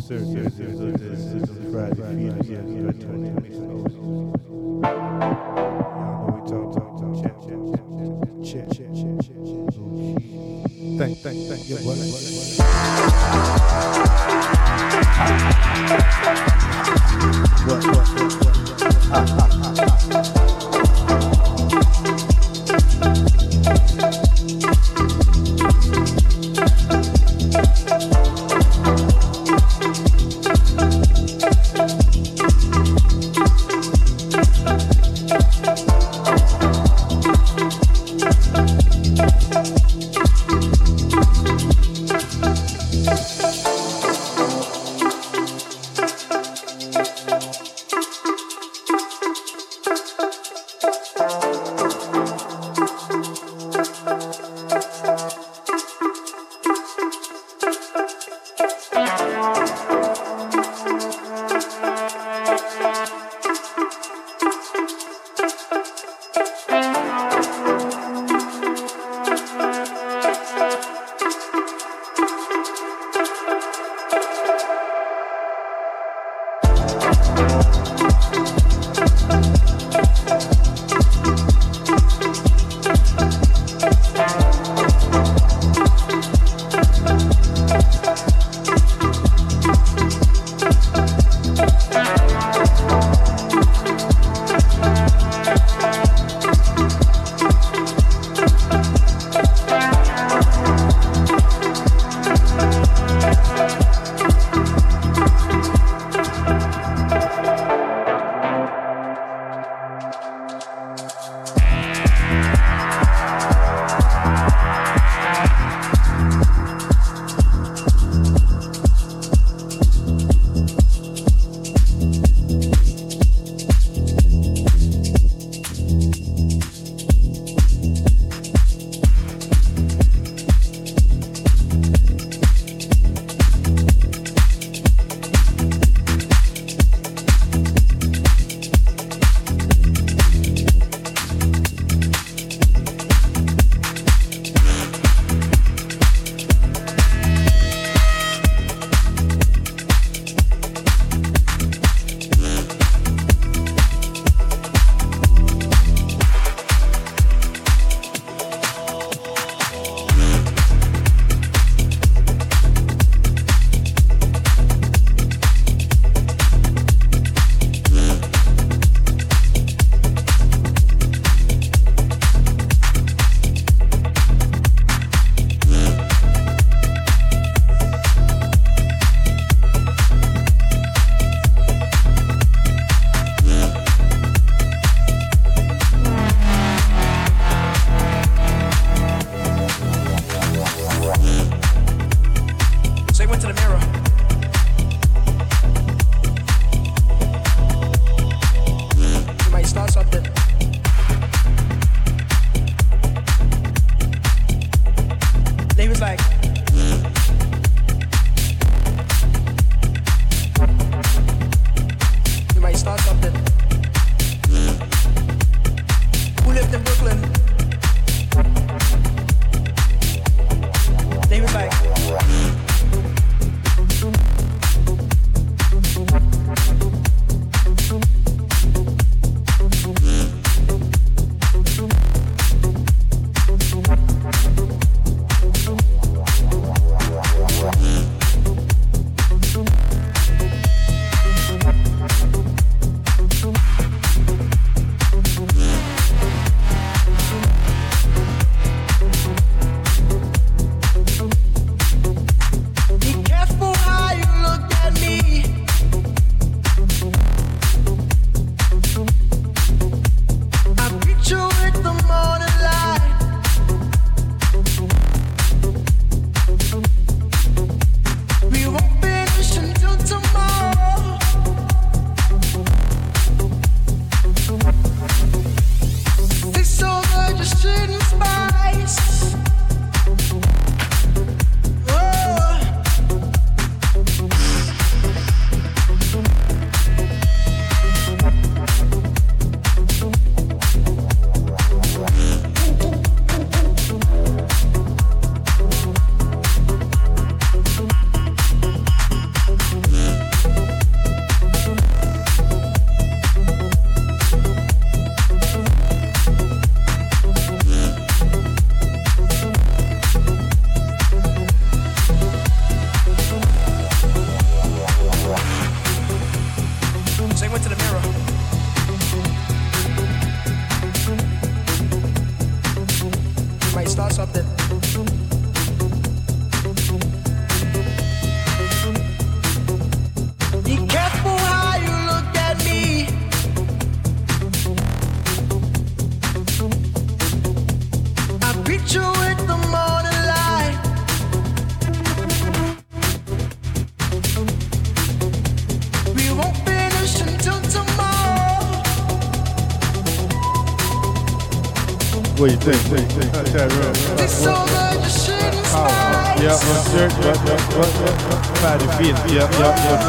Think? 352.64 353.36
How's 353.36 353.52
that 353.52 353.68
real? 353.76 354.24
It's 354.24 354.32
so 354.40 354.56
good 354.72 355.04
you 355.04 355.10
shouldn't 355.12 355.66
smile. 355.68 356.40
Yep, 356.40 356.64
one 356.64 356.84
shirt, 356.96 357.12
yep, 357.20 357.36
yep, 357.44 357.60
yep, 357.76 357.92
yep. 358.00 358.40
Body 358.64 358.88
feeling, 358.96 359.36
yep, 359.36 359.52
yep, 359.60 359.76
yep. 359.84 360.00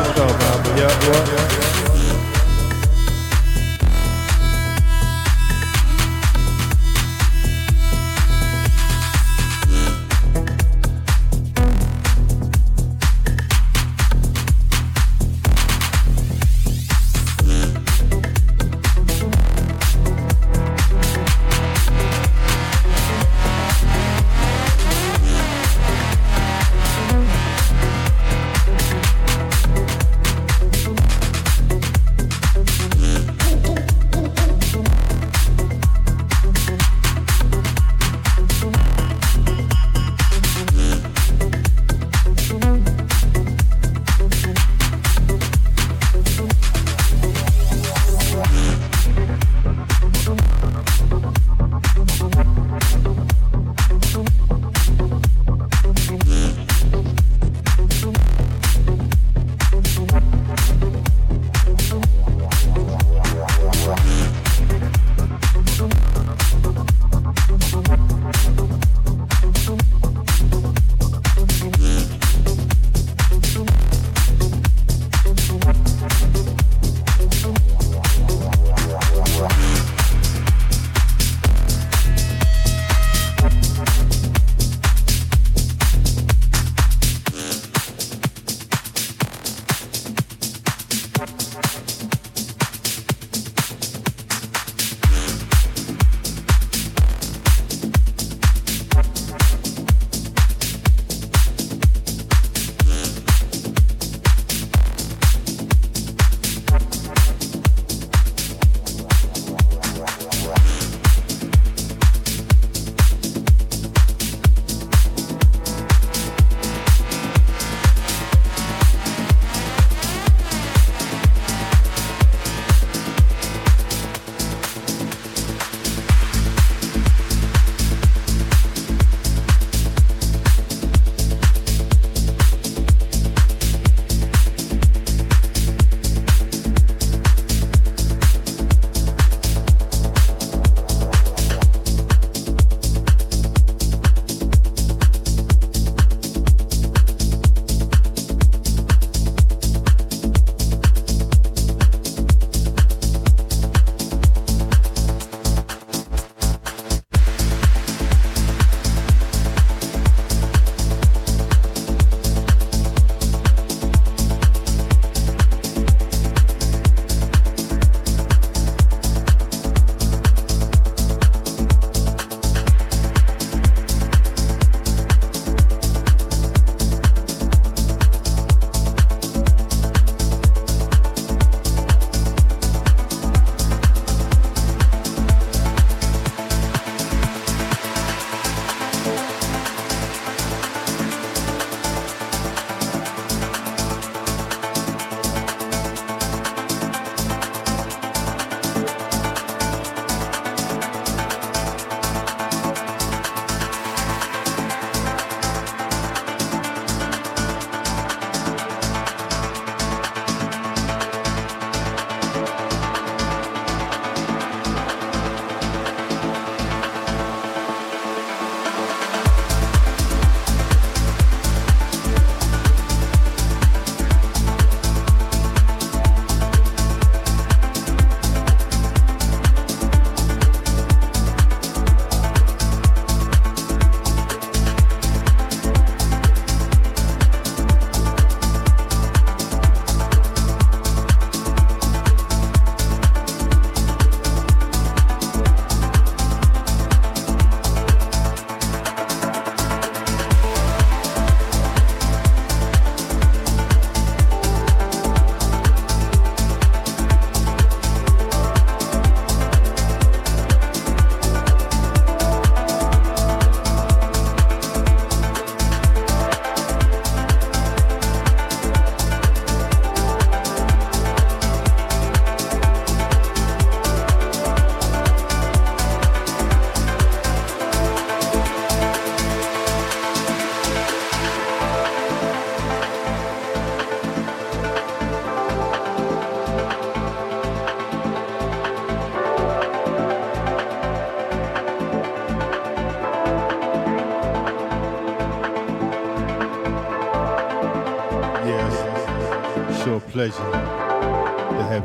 Yep, 0.78 0.94
yep, 1.02 1.26
yep. 1.34 1.43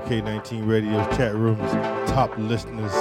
K19 0.09 0.67
Radio's 0.67 1.05
chat 1.15 1.35
room's 1.35 1.71
top 2.09 2.35
listeners 2.39 2.91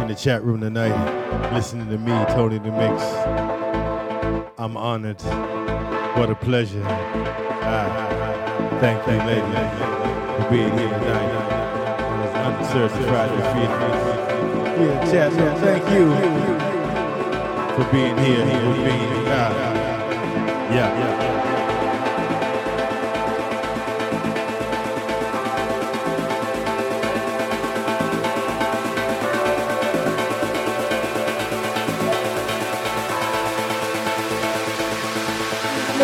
in 0.00 0.08
the 0.08 0.14
chat 0.18 0.42
room 0.42 0.62
tonight, 0.62 1.52
listening 1.52 1.86
to 1.90 1.98
me, 1.98 2.12
Tony 2.32 2.56
the 2.56 2.72
Mix. 2.72 3.02
I'm 4.56 4.74
honored. 4.78 5.20
What 6.16 6.30
a 6.30 6.34
pleasure. 6.34 6.82
Ah, 6.86 8.78
thank 8.80 9.06
you, 9.06 9.18
lady, 9.18 9.42
for 10.42 10.50
being 10.50 10.78
here 10.78 10.88
tonight 10.88 11.34
on 12.00 12.20
this 12.22 12.70
uncertain 12.70 13.02
Friday 13.02 13.42
feeling. 13.52 14.88
Yeah, 14.88 15.10
chat 15.10 15.30
room, 15.34 15.54
thank 15.60 15.84
you 15.90 16.06
for 17.76 17.92
being 17.92 18.16
here 18.16 18.46
with 18.66 18.78
me. 18.78 18.96
Ah, 19.28 19.52
yeah, 20.72 20.98
yeah. 20.98 21.53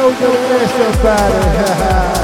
No, 0.01 0.09
no, 0.09 0.33
that's 0.49 0.73
somebody. 0.81 1.37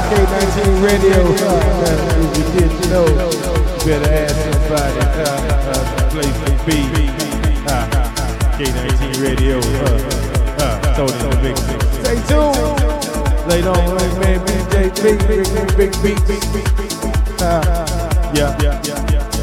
K19 0.09 0.81
Radio. 0.81 1.19
Uh, 1.45 2.25
if 2.25 2.33
you 2.35 2.45
didn't 2.57 2.89
know, 2.89 3.05
you 3.05 3.85
better 3.85 4.11
ask 4.17 4.33
somebody. 4.33 4.97
Uh, 4.97 5.29
uh. 5.69 5.93
Ah, 7.69 7.85
K19 8.57 9.21
Radio. 9.21 9.57
Uh, 9.59 9.93
uh, 10.57 10.95
Tony 10.95 11.13
the 11.21 11.29
Mix. 11.43 11.55
Stay 12.01 12.17
tuned. 12.25 12.65
Later 13.47 13.69
on, 13.69 13.93
man, 14.21 14.39
BJ 14.41 14.73
Big, 15.03 15.19
big, 15.27 15.45
big, 15.45 15.69
big, 15.77 15.91
big, 16.01 16.17
big, 16.25 16.65
big. 16.77 16.93
Uh, 17.39 18.31
yeah, 18.33 18.57
yeah, 18.59 19.36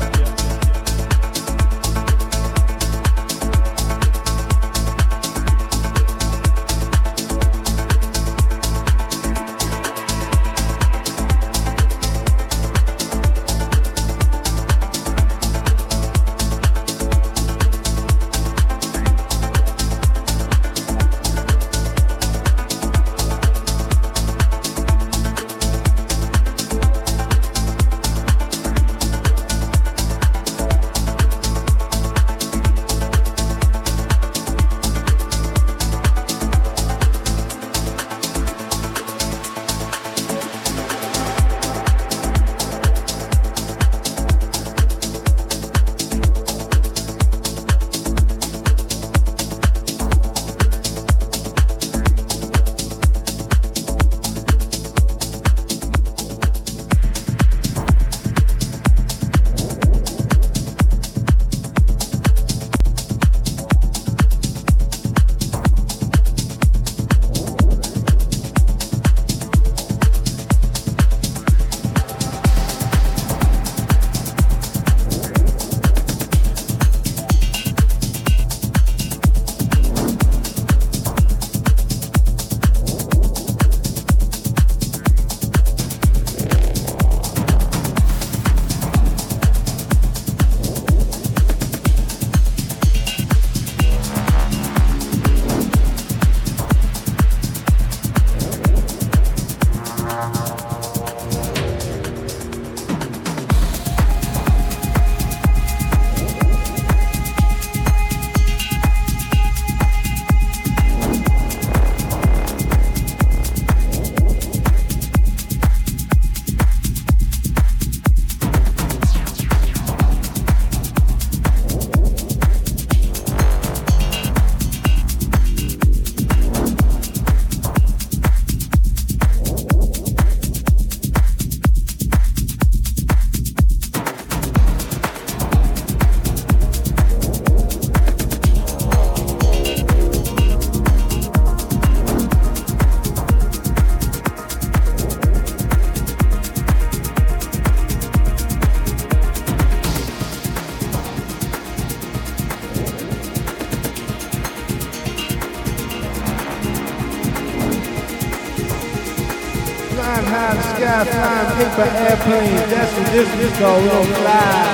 paper 161.75 161.97
airplanes. 161.97 162.71
That's 162.71 162.93
what 162.97 163.07
this 163.13 163.29
is 163.41 163.59
called. 163.59 163.83
We 163.83 163.89
don't 163.89 164.15
fly. 164.15 164.74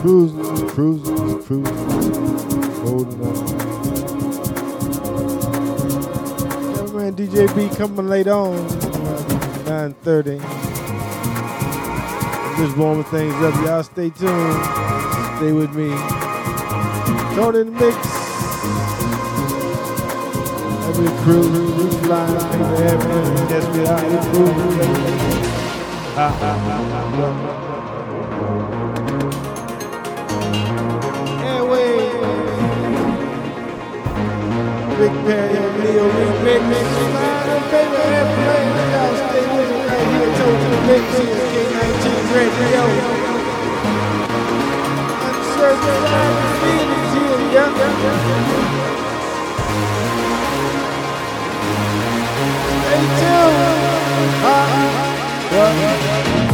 Cruising, 0.00 0.68
cruising, 0.70 1.42
cruising. 1.42 1.76
holding 2.84 3.20
on. 3.20 3.36
Yeah, 6.74 6.92
man, 6.94 7.12
DJ 7.14 7.54
B 7.54 7.68
coming 7.76 8.08
late 8.08 8.26
on. 8.26 8.56
9.30. 9.66 10.40
Just 12.56 12.76
warming 12.78 13.04
things 13.04 13.34
up. 13.34 13.54
Y'all 13.66 13.82
stay 13.82 14.08
tuned. 14.08 14.64
Stay 15.36 15.52
with 15.52 15.74
me. 15.74 15.90
Tony 17.36 17.64
the 17.64 17.70
mix. 17.70 17.96
Every 20.88 21.10
crew, 21.22 21.42
crew 21.42 21.90
flying, 22.04 22.40
heaven, 22.76 23.48
guess 23.48 23.66
we 23.76 23.86
out 23.86 24.00
here 24.00 24.22
grooving. 24.32 24.88
Ha, 26.14 26.28
ha, 26.30 26.52
ha, 26.58 27.56
ha. 27.56 27.69
Leo 35.90 36.06
remix. 36.06 36.86
Flying 37.10 37.66
paper 37.70 38.02
airplane. 38.14 38.74
Stay 39.26 39.46
with 39.54 39.72
right 39.90 40.08
here. 40.14 40.30
You 40.38 40.50
the 40.70 40.78
mix 40.86 41.02
here. 41.18 41.46
K19 41.50 42.06
Radio. 42.36 42.82
Uncertain 45.26 46.02
feelings 46.62 47.10
here. 47.18 47.70
Stay 52.86 53.04
tuned. 53.18 53.60
Uh, 55.52 56.49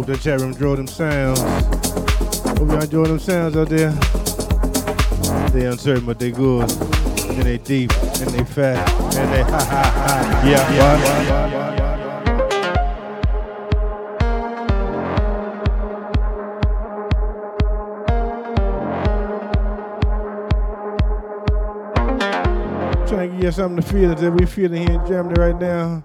hope 0.00 0.06
that 0.06 0.20
chat 0.22 0.40
room 0.40 0.54
draw 0.54 0.74
them 0.74 0.86
sounds. 0.86 1.40
Hope 2.58 2.70
y'all 2.70 2.82
enjoy 2.82 3.04
them 3.04 3.18
sounds 3.18 3.54
out 3.54 3.68
there. 3.68 3.90
They 5.50 5.66
uncertain, 5.66 6.06
but 6.06 6.18
they 6.18 6.30
good. 6.30 6.70
And 7.28 7.42
they 7.42 7.58
deep, 7.58 7.92
and 7.92 8.30
they 8.30 8.44
fat, 8.44 8.88
and 9.14 9.30
they 9.30 9.42
ha 9.42 9.50
ha 9.50 9.84
ha. 10.06 10.42
Yeah, 10.46 10.72
yeah. 10.74 11.40
Give 23.10 23.44
you 23.44 23.52
something 23.52 23.82
to 23.82 23.88
feel 23.88 24.14
that 24.14 24.32
we 24.32 24.46
feeling 24.46 24.86
here 24.86 25.00
in 25.00 25.06
Germany 25.06 25.40
right 25.40 25.58
now. 25.58 26.04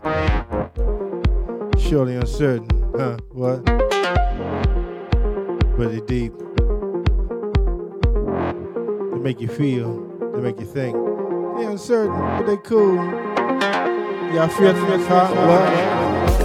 Surely 1.78 2.16
uncertain, 2.16 2.68
huh? 2.98 3.18
What? 3.30 3.75
Make 9.26 9.42
you 9.42 9.48
feel. 9.48 10.08
They 10.36 10.40
make 10.40 10.60
you 10.60 10.68
think. 10.68 10.96
They 11.58 11.66
uncertain, 11.66 12.14
but 12.14 12.46
they 12.46 12.58
cool. 12.58 12.98
Y'all 14.36 14.48
feel 14.50 14.72
the? 14.72 14.98
What? 15.48 16.45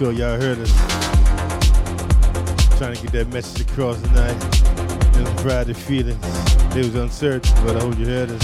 Sure 0.00 0.12
y'all 0.12 0.40
heard 0.40 0.58
us. 0.58 0.72
Trying 2.78 2.94
to 2.94 3.02
get 3.02 3.12
that 3.12 3.28
message 3.34 3.70
across 3.70 4.00
tonight. 4.00 4.32
Them 5.12 5.36
Friday 5.36 5.74
feelings. 5.74 6.18
They 6.72 6.80
was 6.80 6.94
uncertain, 6.94 7.52
but 7.66 7.76
I 7.76 7.80
hope 7.80 7.98
you 7.98 8.06
heard 8.06 8.30
us. 8.30 8.42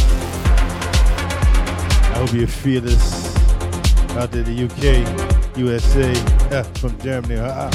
I 2.12 2.19
hope 2.19 2.35
you 2.35 2.47
feel 2.47 2.87
us 2.87 3.35
out 4.19 4.33
there 4.33 4.45
in 4.45 4.55
the 4.55 4.65
UK, 4.66 5.57
USA, 5.57 6.12
uh, 6.55 6.62
from 6.78 7.01
Germany. 7.01 7.37
Uh. 7.37 7.70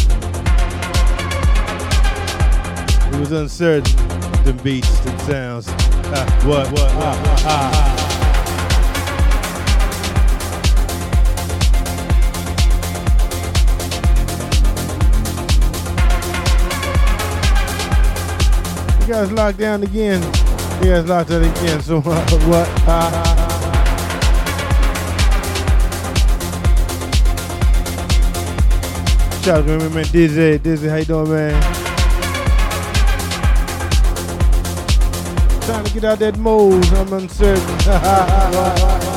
It 3.11 3.19
was 3.19 3.31
uncertain. 3.31 3.95
Them 4.43 4.57
beats, 4.57 4.99
them 4.99 5.17
sounds. 5.21 5.65
Ah, 6.13 6.43
what? 6.45 6.71
What? 6.71 6.91
Ah, 6.91 7.41
ah. 7.47 7.85
You 7.85 7.90
guys 19.11 19.31
locked 19.33 19.57
down 19.57 19.83
again. 19.83 20.21
You 20.81 20.91
guys 20.91 21.05
locked 21.05 21.31
out 21.31 21.41
again. 21.41 21.81
So 21.81 21.97
uh, 21.97 22.01
what? 22.47 22.67
Ah. 22.87 23.37
Shout 29.43 29.59
out 29.59 29.67
to 29.67 29.79
my 29.79 29.89
man 29.89 30.05
Dizzy. 30.13 30.59
Dizzy, 30.59 30.87
how 30.87 30.95
you 30.95 31.03
doing, 31.03 31.29
man? 31.29 31.61
Trying 35.63 35.83
to 35.83 35.93
get 35.93 36.03
out 36.05 36.19
that 36.19 36.37
mold. 36.37 36.85
I'm 36.85 37.11
uncertain. 37.11 39.07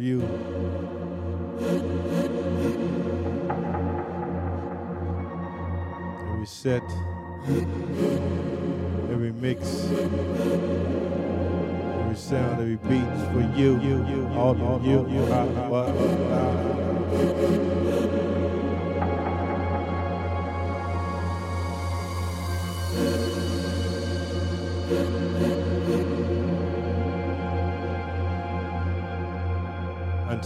you. 0.00 0.20
Every 6.32 6.46
set, 6.46 6.82
every 9.10 9.32
mix, 9.32 9.84
every 12.00 12.16
sound, 12.16 12.60
every 12.60 12.76
beat 12.76 13.10
for 13.32 13.42
you. 13.58 13.78
All 14.36 14.56
of 14.74 14.84
you. 14.84 15.06
Ah, 15.30 15.46
what, 15.68 15.88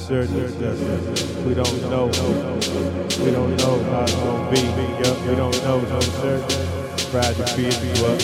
ah. 0.05 0.13
Uncertain. 0.13 1.47
We 1.47 1.55
don't 1.55 1.81
know. 1.91 2.07
We 3.25 3.31
don't 3.31 3.57
know 3.57 3.83
how 3.85 4.03
it's 4.03 4.15
gonna 4.15 4.51
be. 4.51 4.61
Yup, 5.03 5.17
we 5.27 5.35
don't 5.35 5.63
know. 5.65 5.81
It's 5.81 5.91
uncertain. 5.91 6.67
Proud 7.11 7.35
to 7.35 7.43
be 7.57 7.63
you 7.63 8.07
up. 8.07 8.21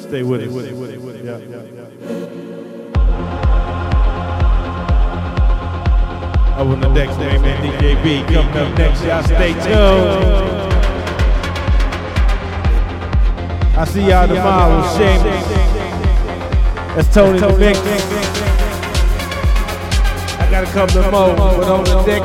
Stay 0.00 0.22
with 0.22 0.42
us. 0.42 0.52
Yeah, 1.22 1.38
yeah, 1.38 1.62
yeah. 1.64 1.88
Up 6.56 6.66
on 6.66 6.80
the 6.80 6.88
next 6.88 7.16
name, 7.18 7.42
man, 7.42 7.62
DJ 7.62 8.02
B. 8.02 8.22
Coming 8.32 8.56
up 8.56 8.78
next, 8.78 9.04
y'all 9.04 9.22
stay 9.22 9.52
tuned. 9.52 10.48
I 13.76 13.84
see 13.84 14.08
y'all 14.08 14.26
tomorrow. 14.26 14.82
Shame. 14.96 15.57
That's 16.98 17.14
Tony 17.14 17.38
the 17.38 17.46
Mix. 17.56 17.78
I 20.34 20.48
got 20.50 20.64
a 20.64 20.66
couple 20.72 21.00
to 21.00 21.10
Mo, 21.12 21.36
but 21.36 21.68
on 21.68 21.84
the 21.84 22.02
deck, 22.02 22.22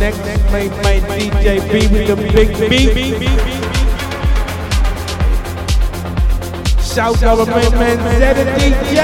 next, 0.00 0.18
next, 0.18 0.18
my, 0.50 0.66
my 0.82 0.98
DJ 1.20 1.62
B 1.70 1.86
with 1.86 2.08
the 2.08 2.16
big 2.16 2.48
beat. 2.68 2.90
Shout 6.82 7.22
out 7.22 7.36
to 7.36 7.46
my 7.48 7.68
man 7.78 7.98
Zeta 8.18 8.44
DJ. 8.58 8.98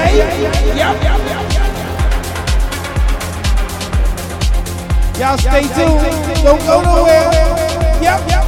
Yep. 0.75 0.95
Y'all 5.17 5.37
stay 5.37 5.61
tuned. 5.61 6.43
Don't 6.43 6.59
go 6.67 6.81
nowhere. 6.81 7.31
Yep, 8.01 8.38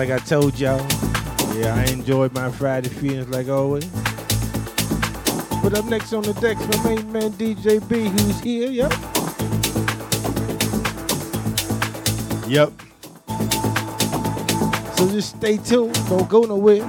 like 0.00 0.08
I 0.08 0.18
told 0.18 0.58
y'all, 0.58 0.80
yeah, 1.58 1.74
I 1.74 1.84
enjoyed 1.92 2.32
my 2.32 2.50
Friday 2.50 2.88
feelings 2.88 3.28
like 3.28 3.50
always. 3.50 3.84
But 5.62 5.74
up 5.76 5.84
next 5.84 6.14
on 6.14 6.22
the 6.22 6.32
decks, 6.40 6.66
my 6.78 6.94
main 6.94 7.12
man 7.12 7.32
DJ 7.32 7.86
B, 7.86 8.08
who's 8.08 8.40
here. 8.40 8.70
Yep. 8.70 8.92
Yep. 12.48 12.72
So 14.96 15.10
just 15.10 15.36
stay 15.36 15.58
tuned. 15.58 15.92
Don't 16.08 16.26
go 16.30 16.44
nowhere. 16.44 16.80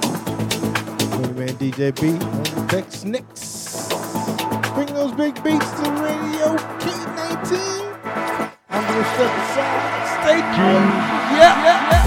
Main 1.20 1.36
man 1.36 1.54
DJ 1.60 1.92
B 2.00 2.12
on 2.12 2.44
the 2.44 2.66
decks 2.70 3.04
next. 3.04 3.90
Bring 4.74 4.88
those 4.94 5.12
big 5.12 5.36
beats 5.44 5.70
to 5.70 5.92
Radio 6.00 6.56
K19. 6.80 8.00
I'm 8.70 8.84
gonna 8.88 9.04
step 9.16 9.34
aside. 9.44 10.24
Stay 10.24 10.40
tuned. 10.56 10.92
Yeah, 11.36 11.64
yeah, 11.66 11.92
yeah. 11.92 12.01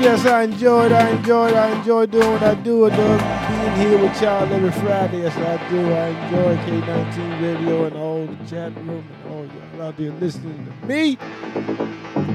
Yes, 0.00 0.24
I 0.24 0.44
enjoyed, 0.44 0.92
I 0.92 1.10
enjoyed, 1.10 1.52
I 1.52 1.76
enjoy 1.76 2.06
doing 2.06 2.32
what 2.32 2.42
I 2.42 2.54
do. 2.54 2.86
I 2.86 2.90
being 3.50 3.76
here 3.76 3.98
with 3.98 4.22
y'all 4.22 4.50
every 4.50 4.72
Friday. 4.72 5.20
Yes, 5.20 5.36
I 5.36 5.68
do. 5.68 5.92
I 5.92 6.06
enjoy 6.08 6.56
K19 6.56 7.42
Radio 7.42 7.84
and 7.84 7.96
all 7.96 8.26
the 8.26 8.36
chat 8.46 8.74
room 8.76 9.04
and 9.06 9.30
all 9.30 9.44
y'all 9.44 9.88
out 9.88 9.98
there 9.98 10.10
listening 10.12 10.64
to 10.64 10.86
me. 10.86 11.16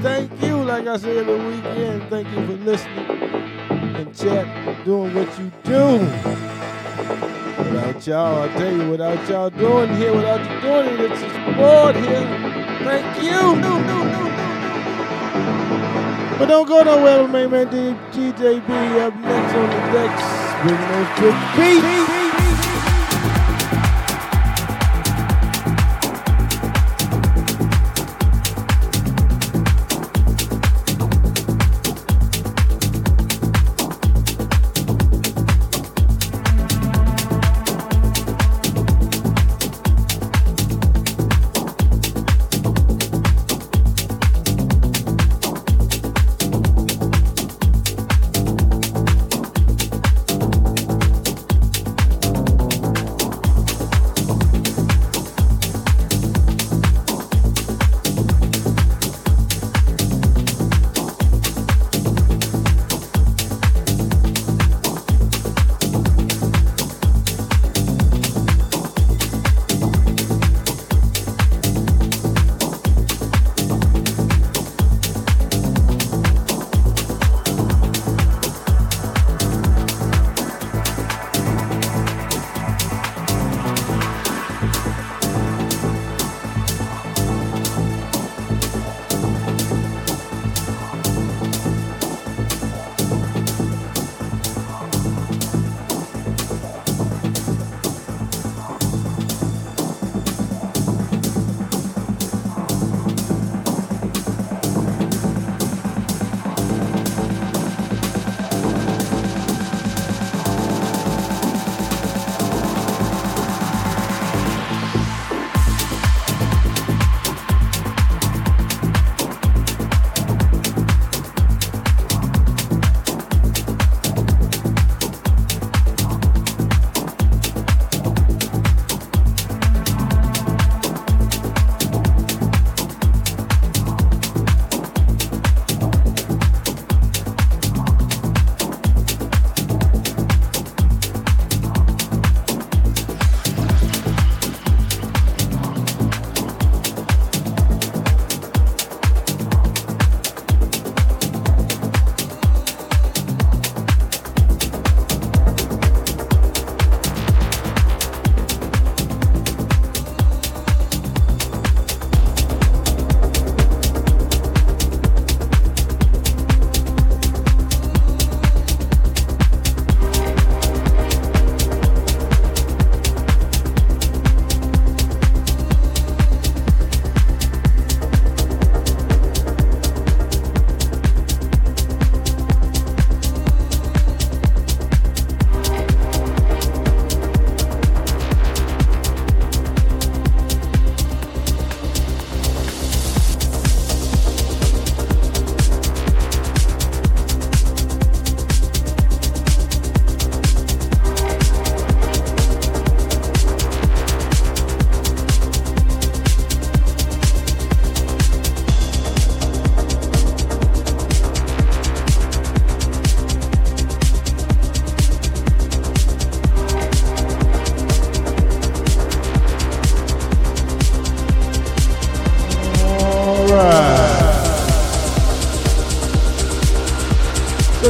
Thank 0.00 0.40
you, 0.42 0.62
like 0.62 0.86
I 0.86 0.96
say 0.96 1.18
every 1.18 1.44
weekend. 1.44 2.08
Thank 2.08 2.28
you 2.28 2.46
for 2.46 2.52
listening 2.64 3.10
and 3.96 4.16
chat, 4.16 4.84
doing 4.84 5.12
what 5.12 5.36
you 5.36 5.50
do. 5.64 5.98
Without 7.58 8.06
y'all, 8.06 8.42
I 8.42 8.48
tell 8.56 8.76
you, 8.76 8.90
without 8.90 9.28
y'all 9.28 9.50
doing 9.50 9.92
here, 9.96 10.14
without 10.14 10.38
you 10.38 10.60
doing 10.60 11.00
it, 11.00 11.10
it's 11.10 11.20
a 11.20 11.30
sport 11.30 11.96
here. 11.96 12.66
Thank 12.84 13.24
you. 13.24 14.05
But 16.38 16.48
don't 16.48 16.68
go 16.68 16.82
nowhere 16.82 17.26
me, 17.26 17.46
man. 17.46 17.66
DJ 18.12 18.60
B 18.66 19.00
up 19.00 19.14
next 19.14 19.54
on 19.54 19.70
the 19.70 19.80
decks. 19.92 20.22
Bringing 20.62 20.88
those 20.92 21.10
big 21.56 21.80
beats. 21.80 22.05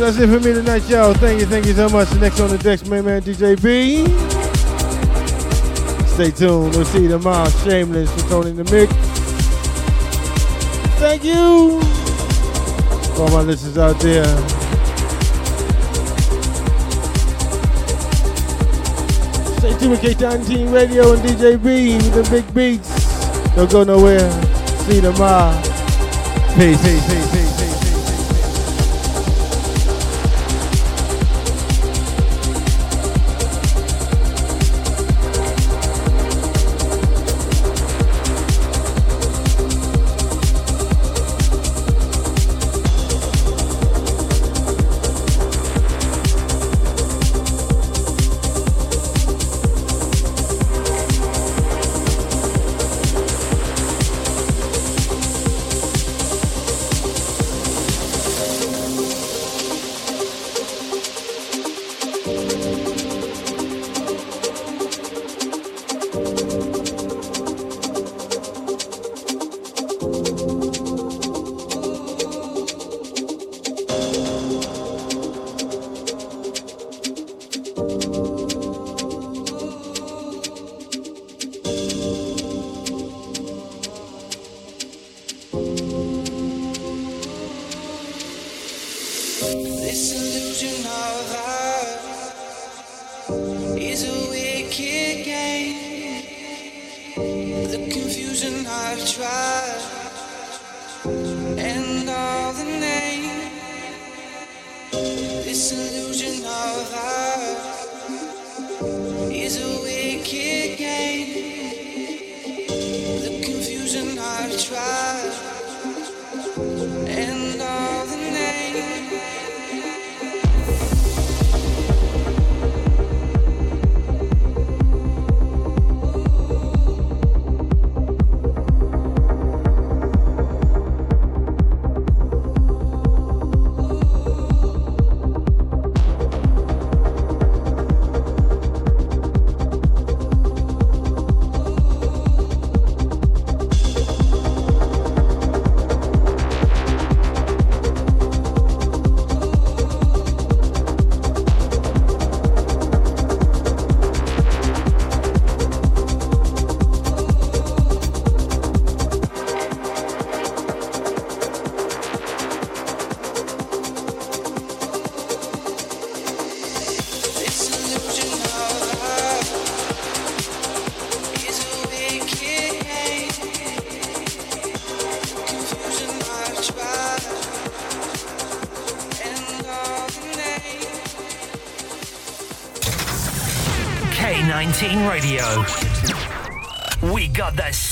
That's 0.06 0.18
it 0.18 0.28
for 0.28 0.38
me 0.38 0.54
tonight, 0.54 0.88
y'all. 0.88 1.12
Thank 1.14 1.40
you, 1.40 1.46
thank 1.46 1.66
you 1.66 1.72
so 1.72 1.88
much. 1.88 2.08
Next 2.20 2.38
on 2.38 2.48
the 2.48 2.58
decks, 2.58 2.86
my 2.86 3.00
man 3.00 3.22
DJ 3.22 3.60
B. 3.60 4.06
Stay 6.14 6.30
tuned. 6.30 6.76
We'll 6.76 6.84
see 6.84 7.02
you 7.02 7.08
tomorrow. 7.08 7.48
Shameless 7.64 8.08
for 8.12 8.28
Tony 8.28 8.52
the 8.52 8.62
Mix. 8.70 8.92
Thank 11.00 11.24
you. 11.24 11.80
All 13.20 13.30
my 13.30 13.40
listeners 13.40 13.78
out 13.78 13.98
there. 13.98 14.24
Stay 19.58 19.76
tuned 19.76 19.90
with 19.90 20.02
K19 20.02 20.72
Radio 20.72 21.14
and 21.14 21.22
DJ 21.22 21.60
B 21.60 21.96
with 21.96 22.14
the 22.14 22.30
big 22.30 22.54
beats. 22.54 23.56
Don't 23.56 23.68
go 23.72 23.82
nowhere. 23.82 24.30
See 24.84 24.96
you 24.96 25.00
tomorrow. 25.00 25.60
Peace. 26.54 26.80
Peace. 26.80 27.06
Peace. 27.08 27.32
Peace. 27.32 27.45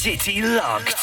City 0.05 0.43
locked. 0.43 0.94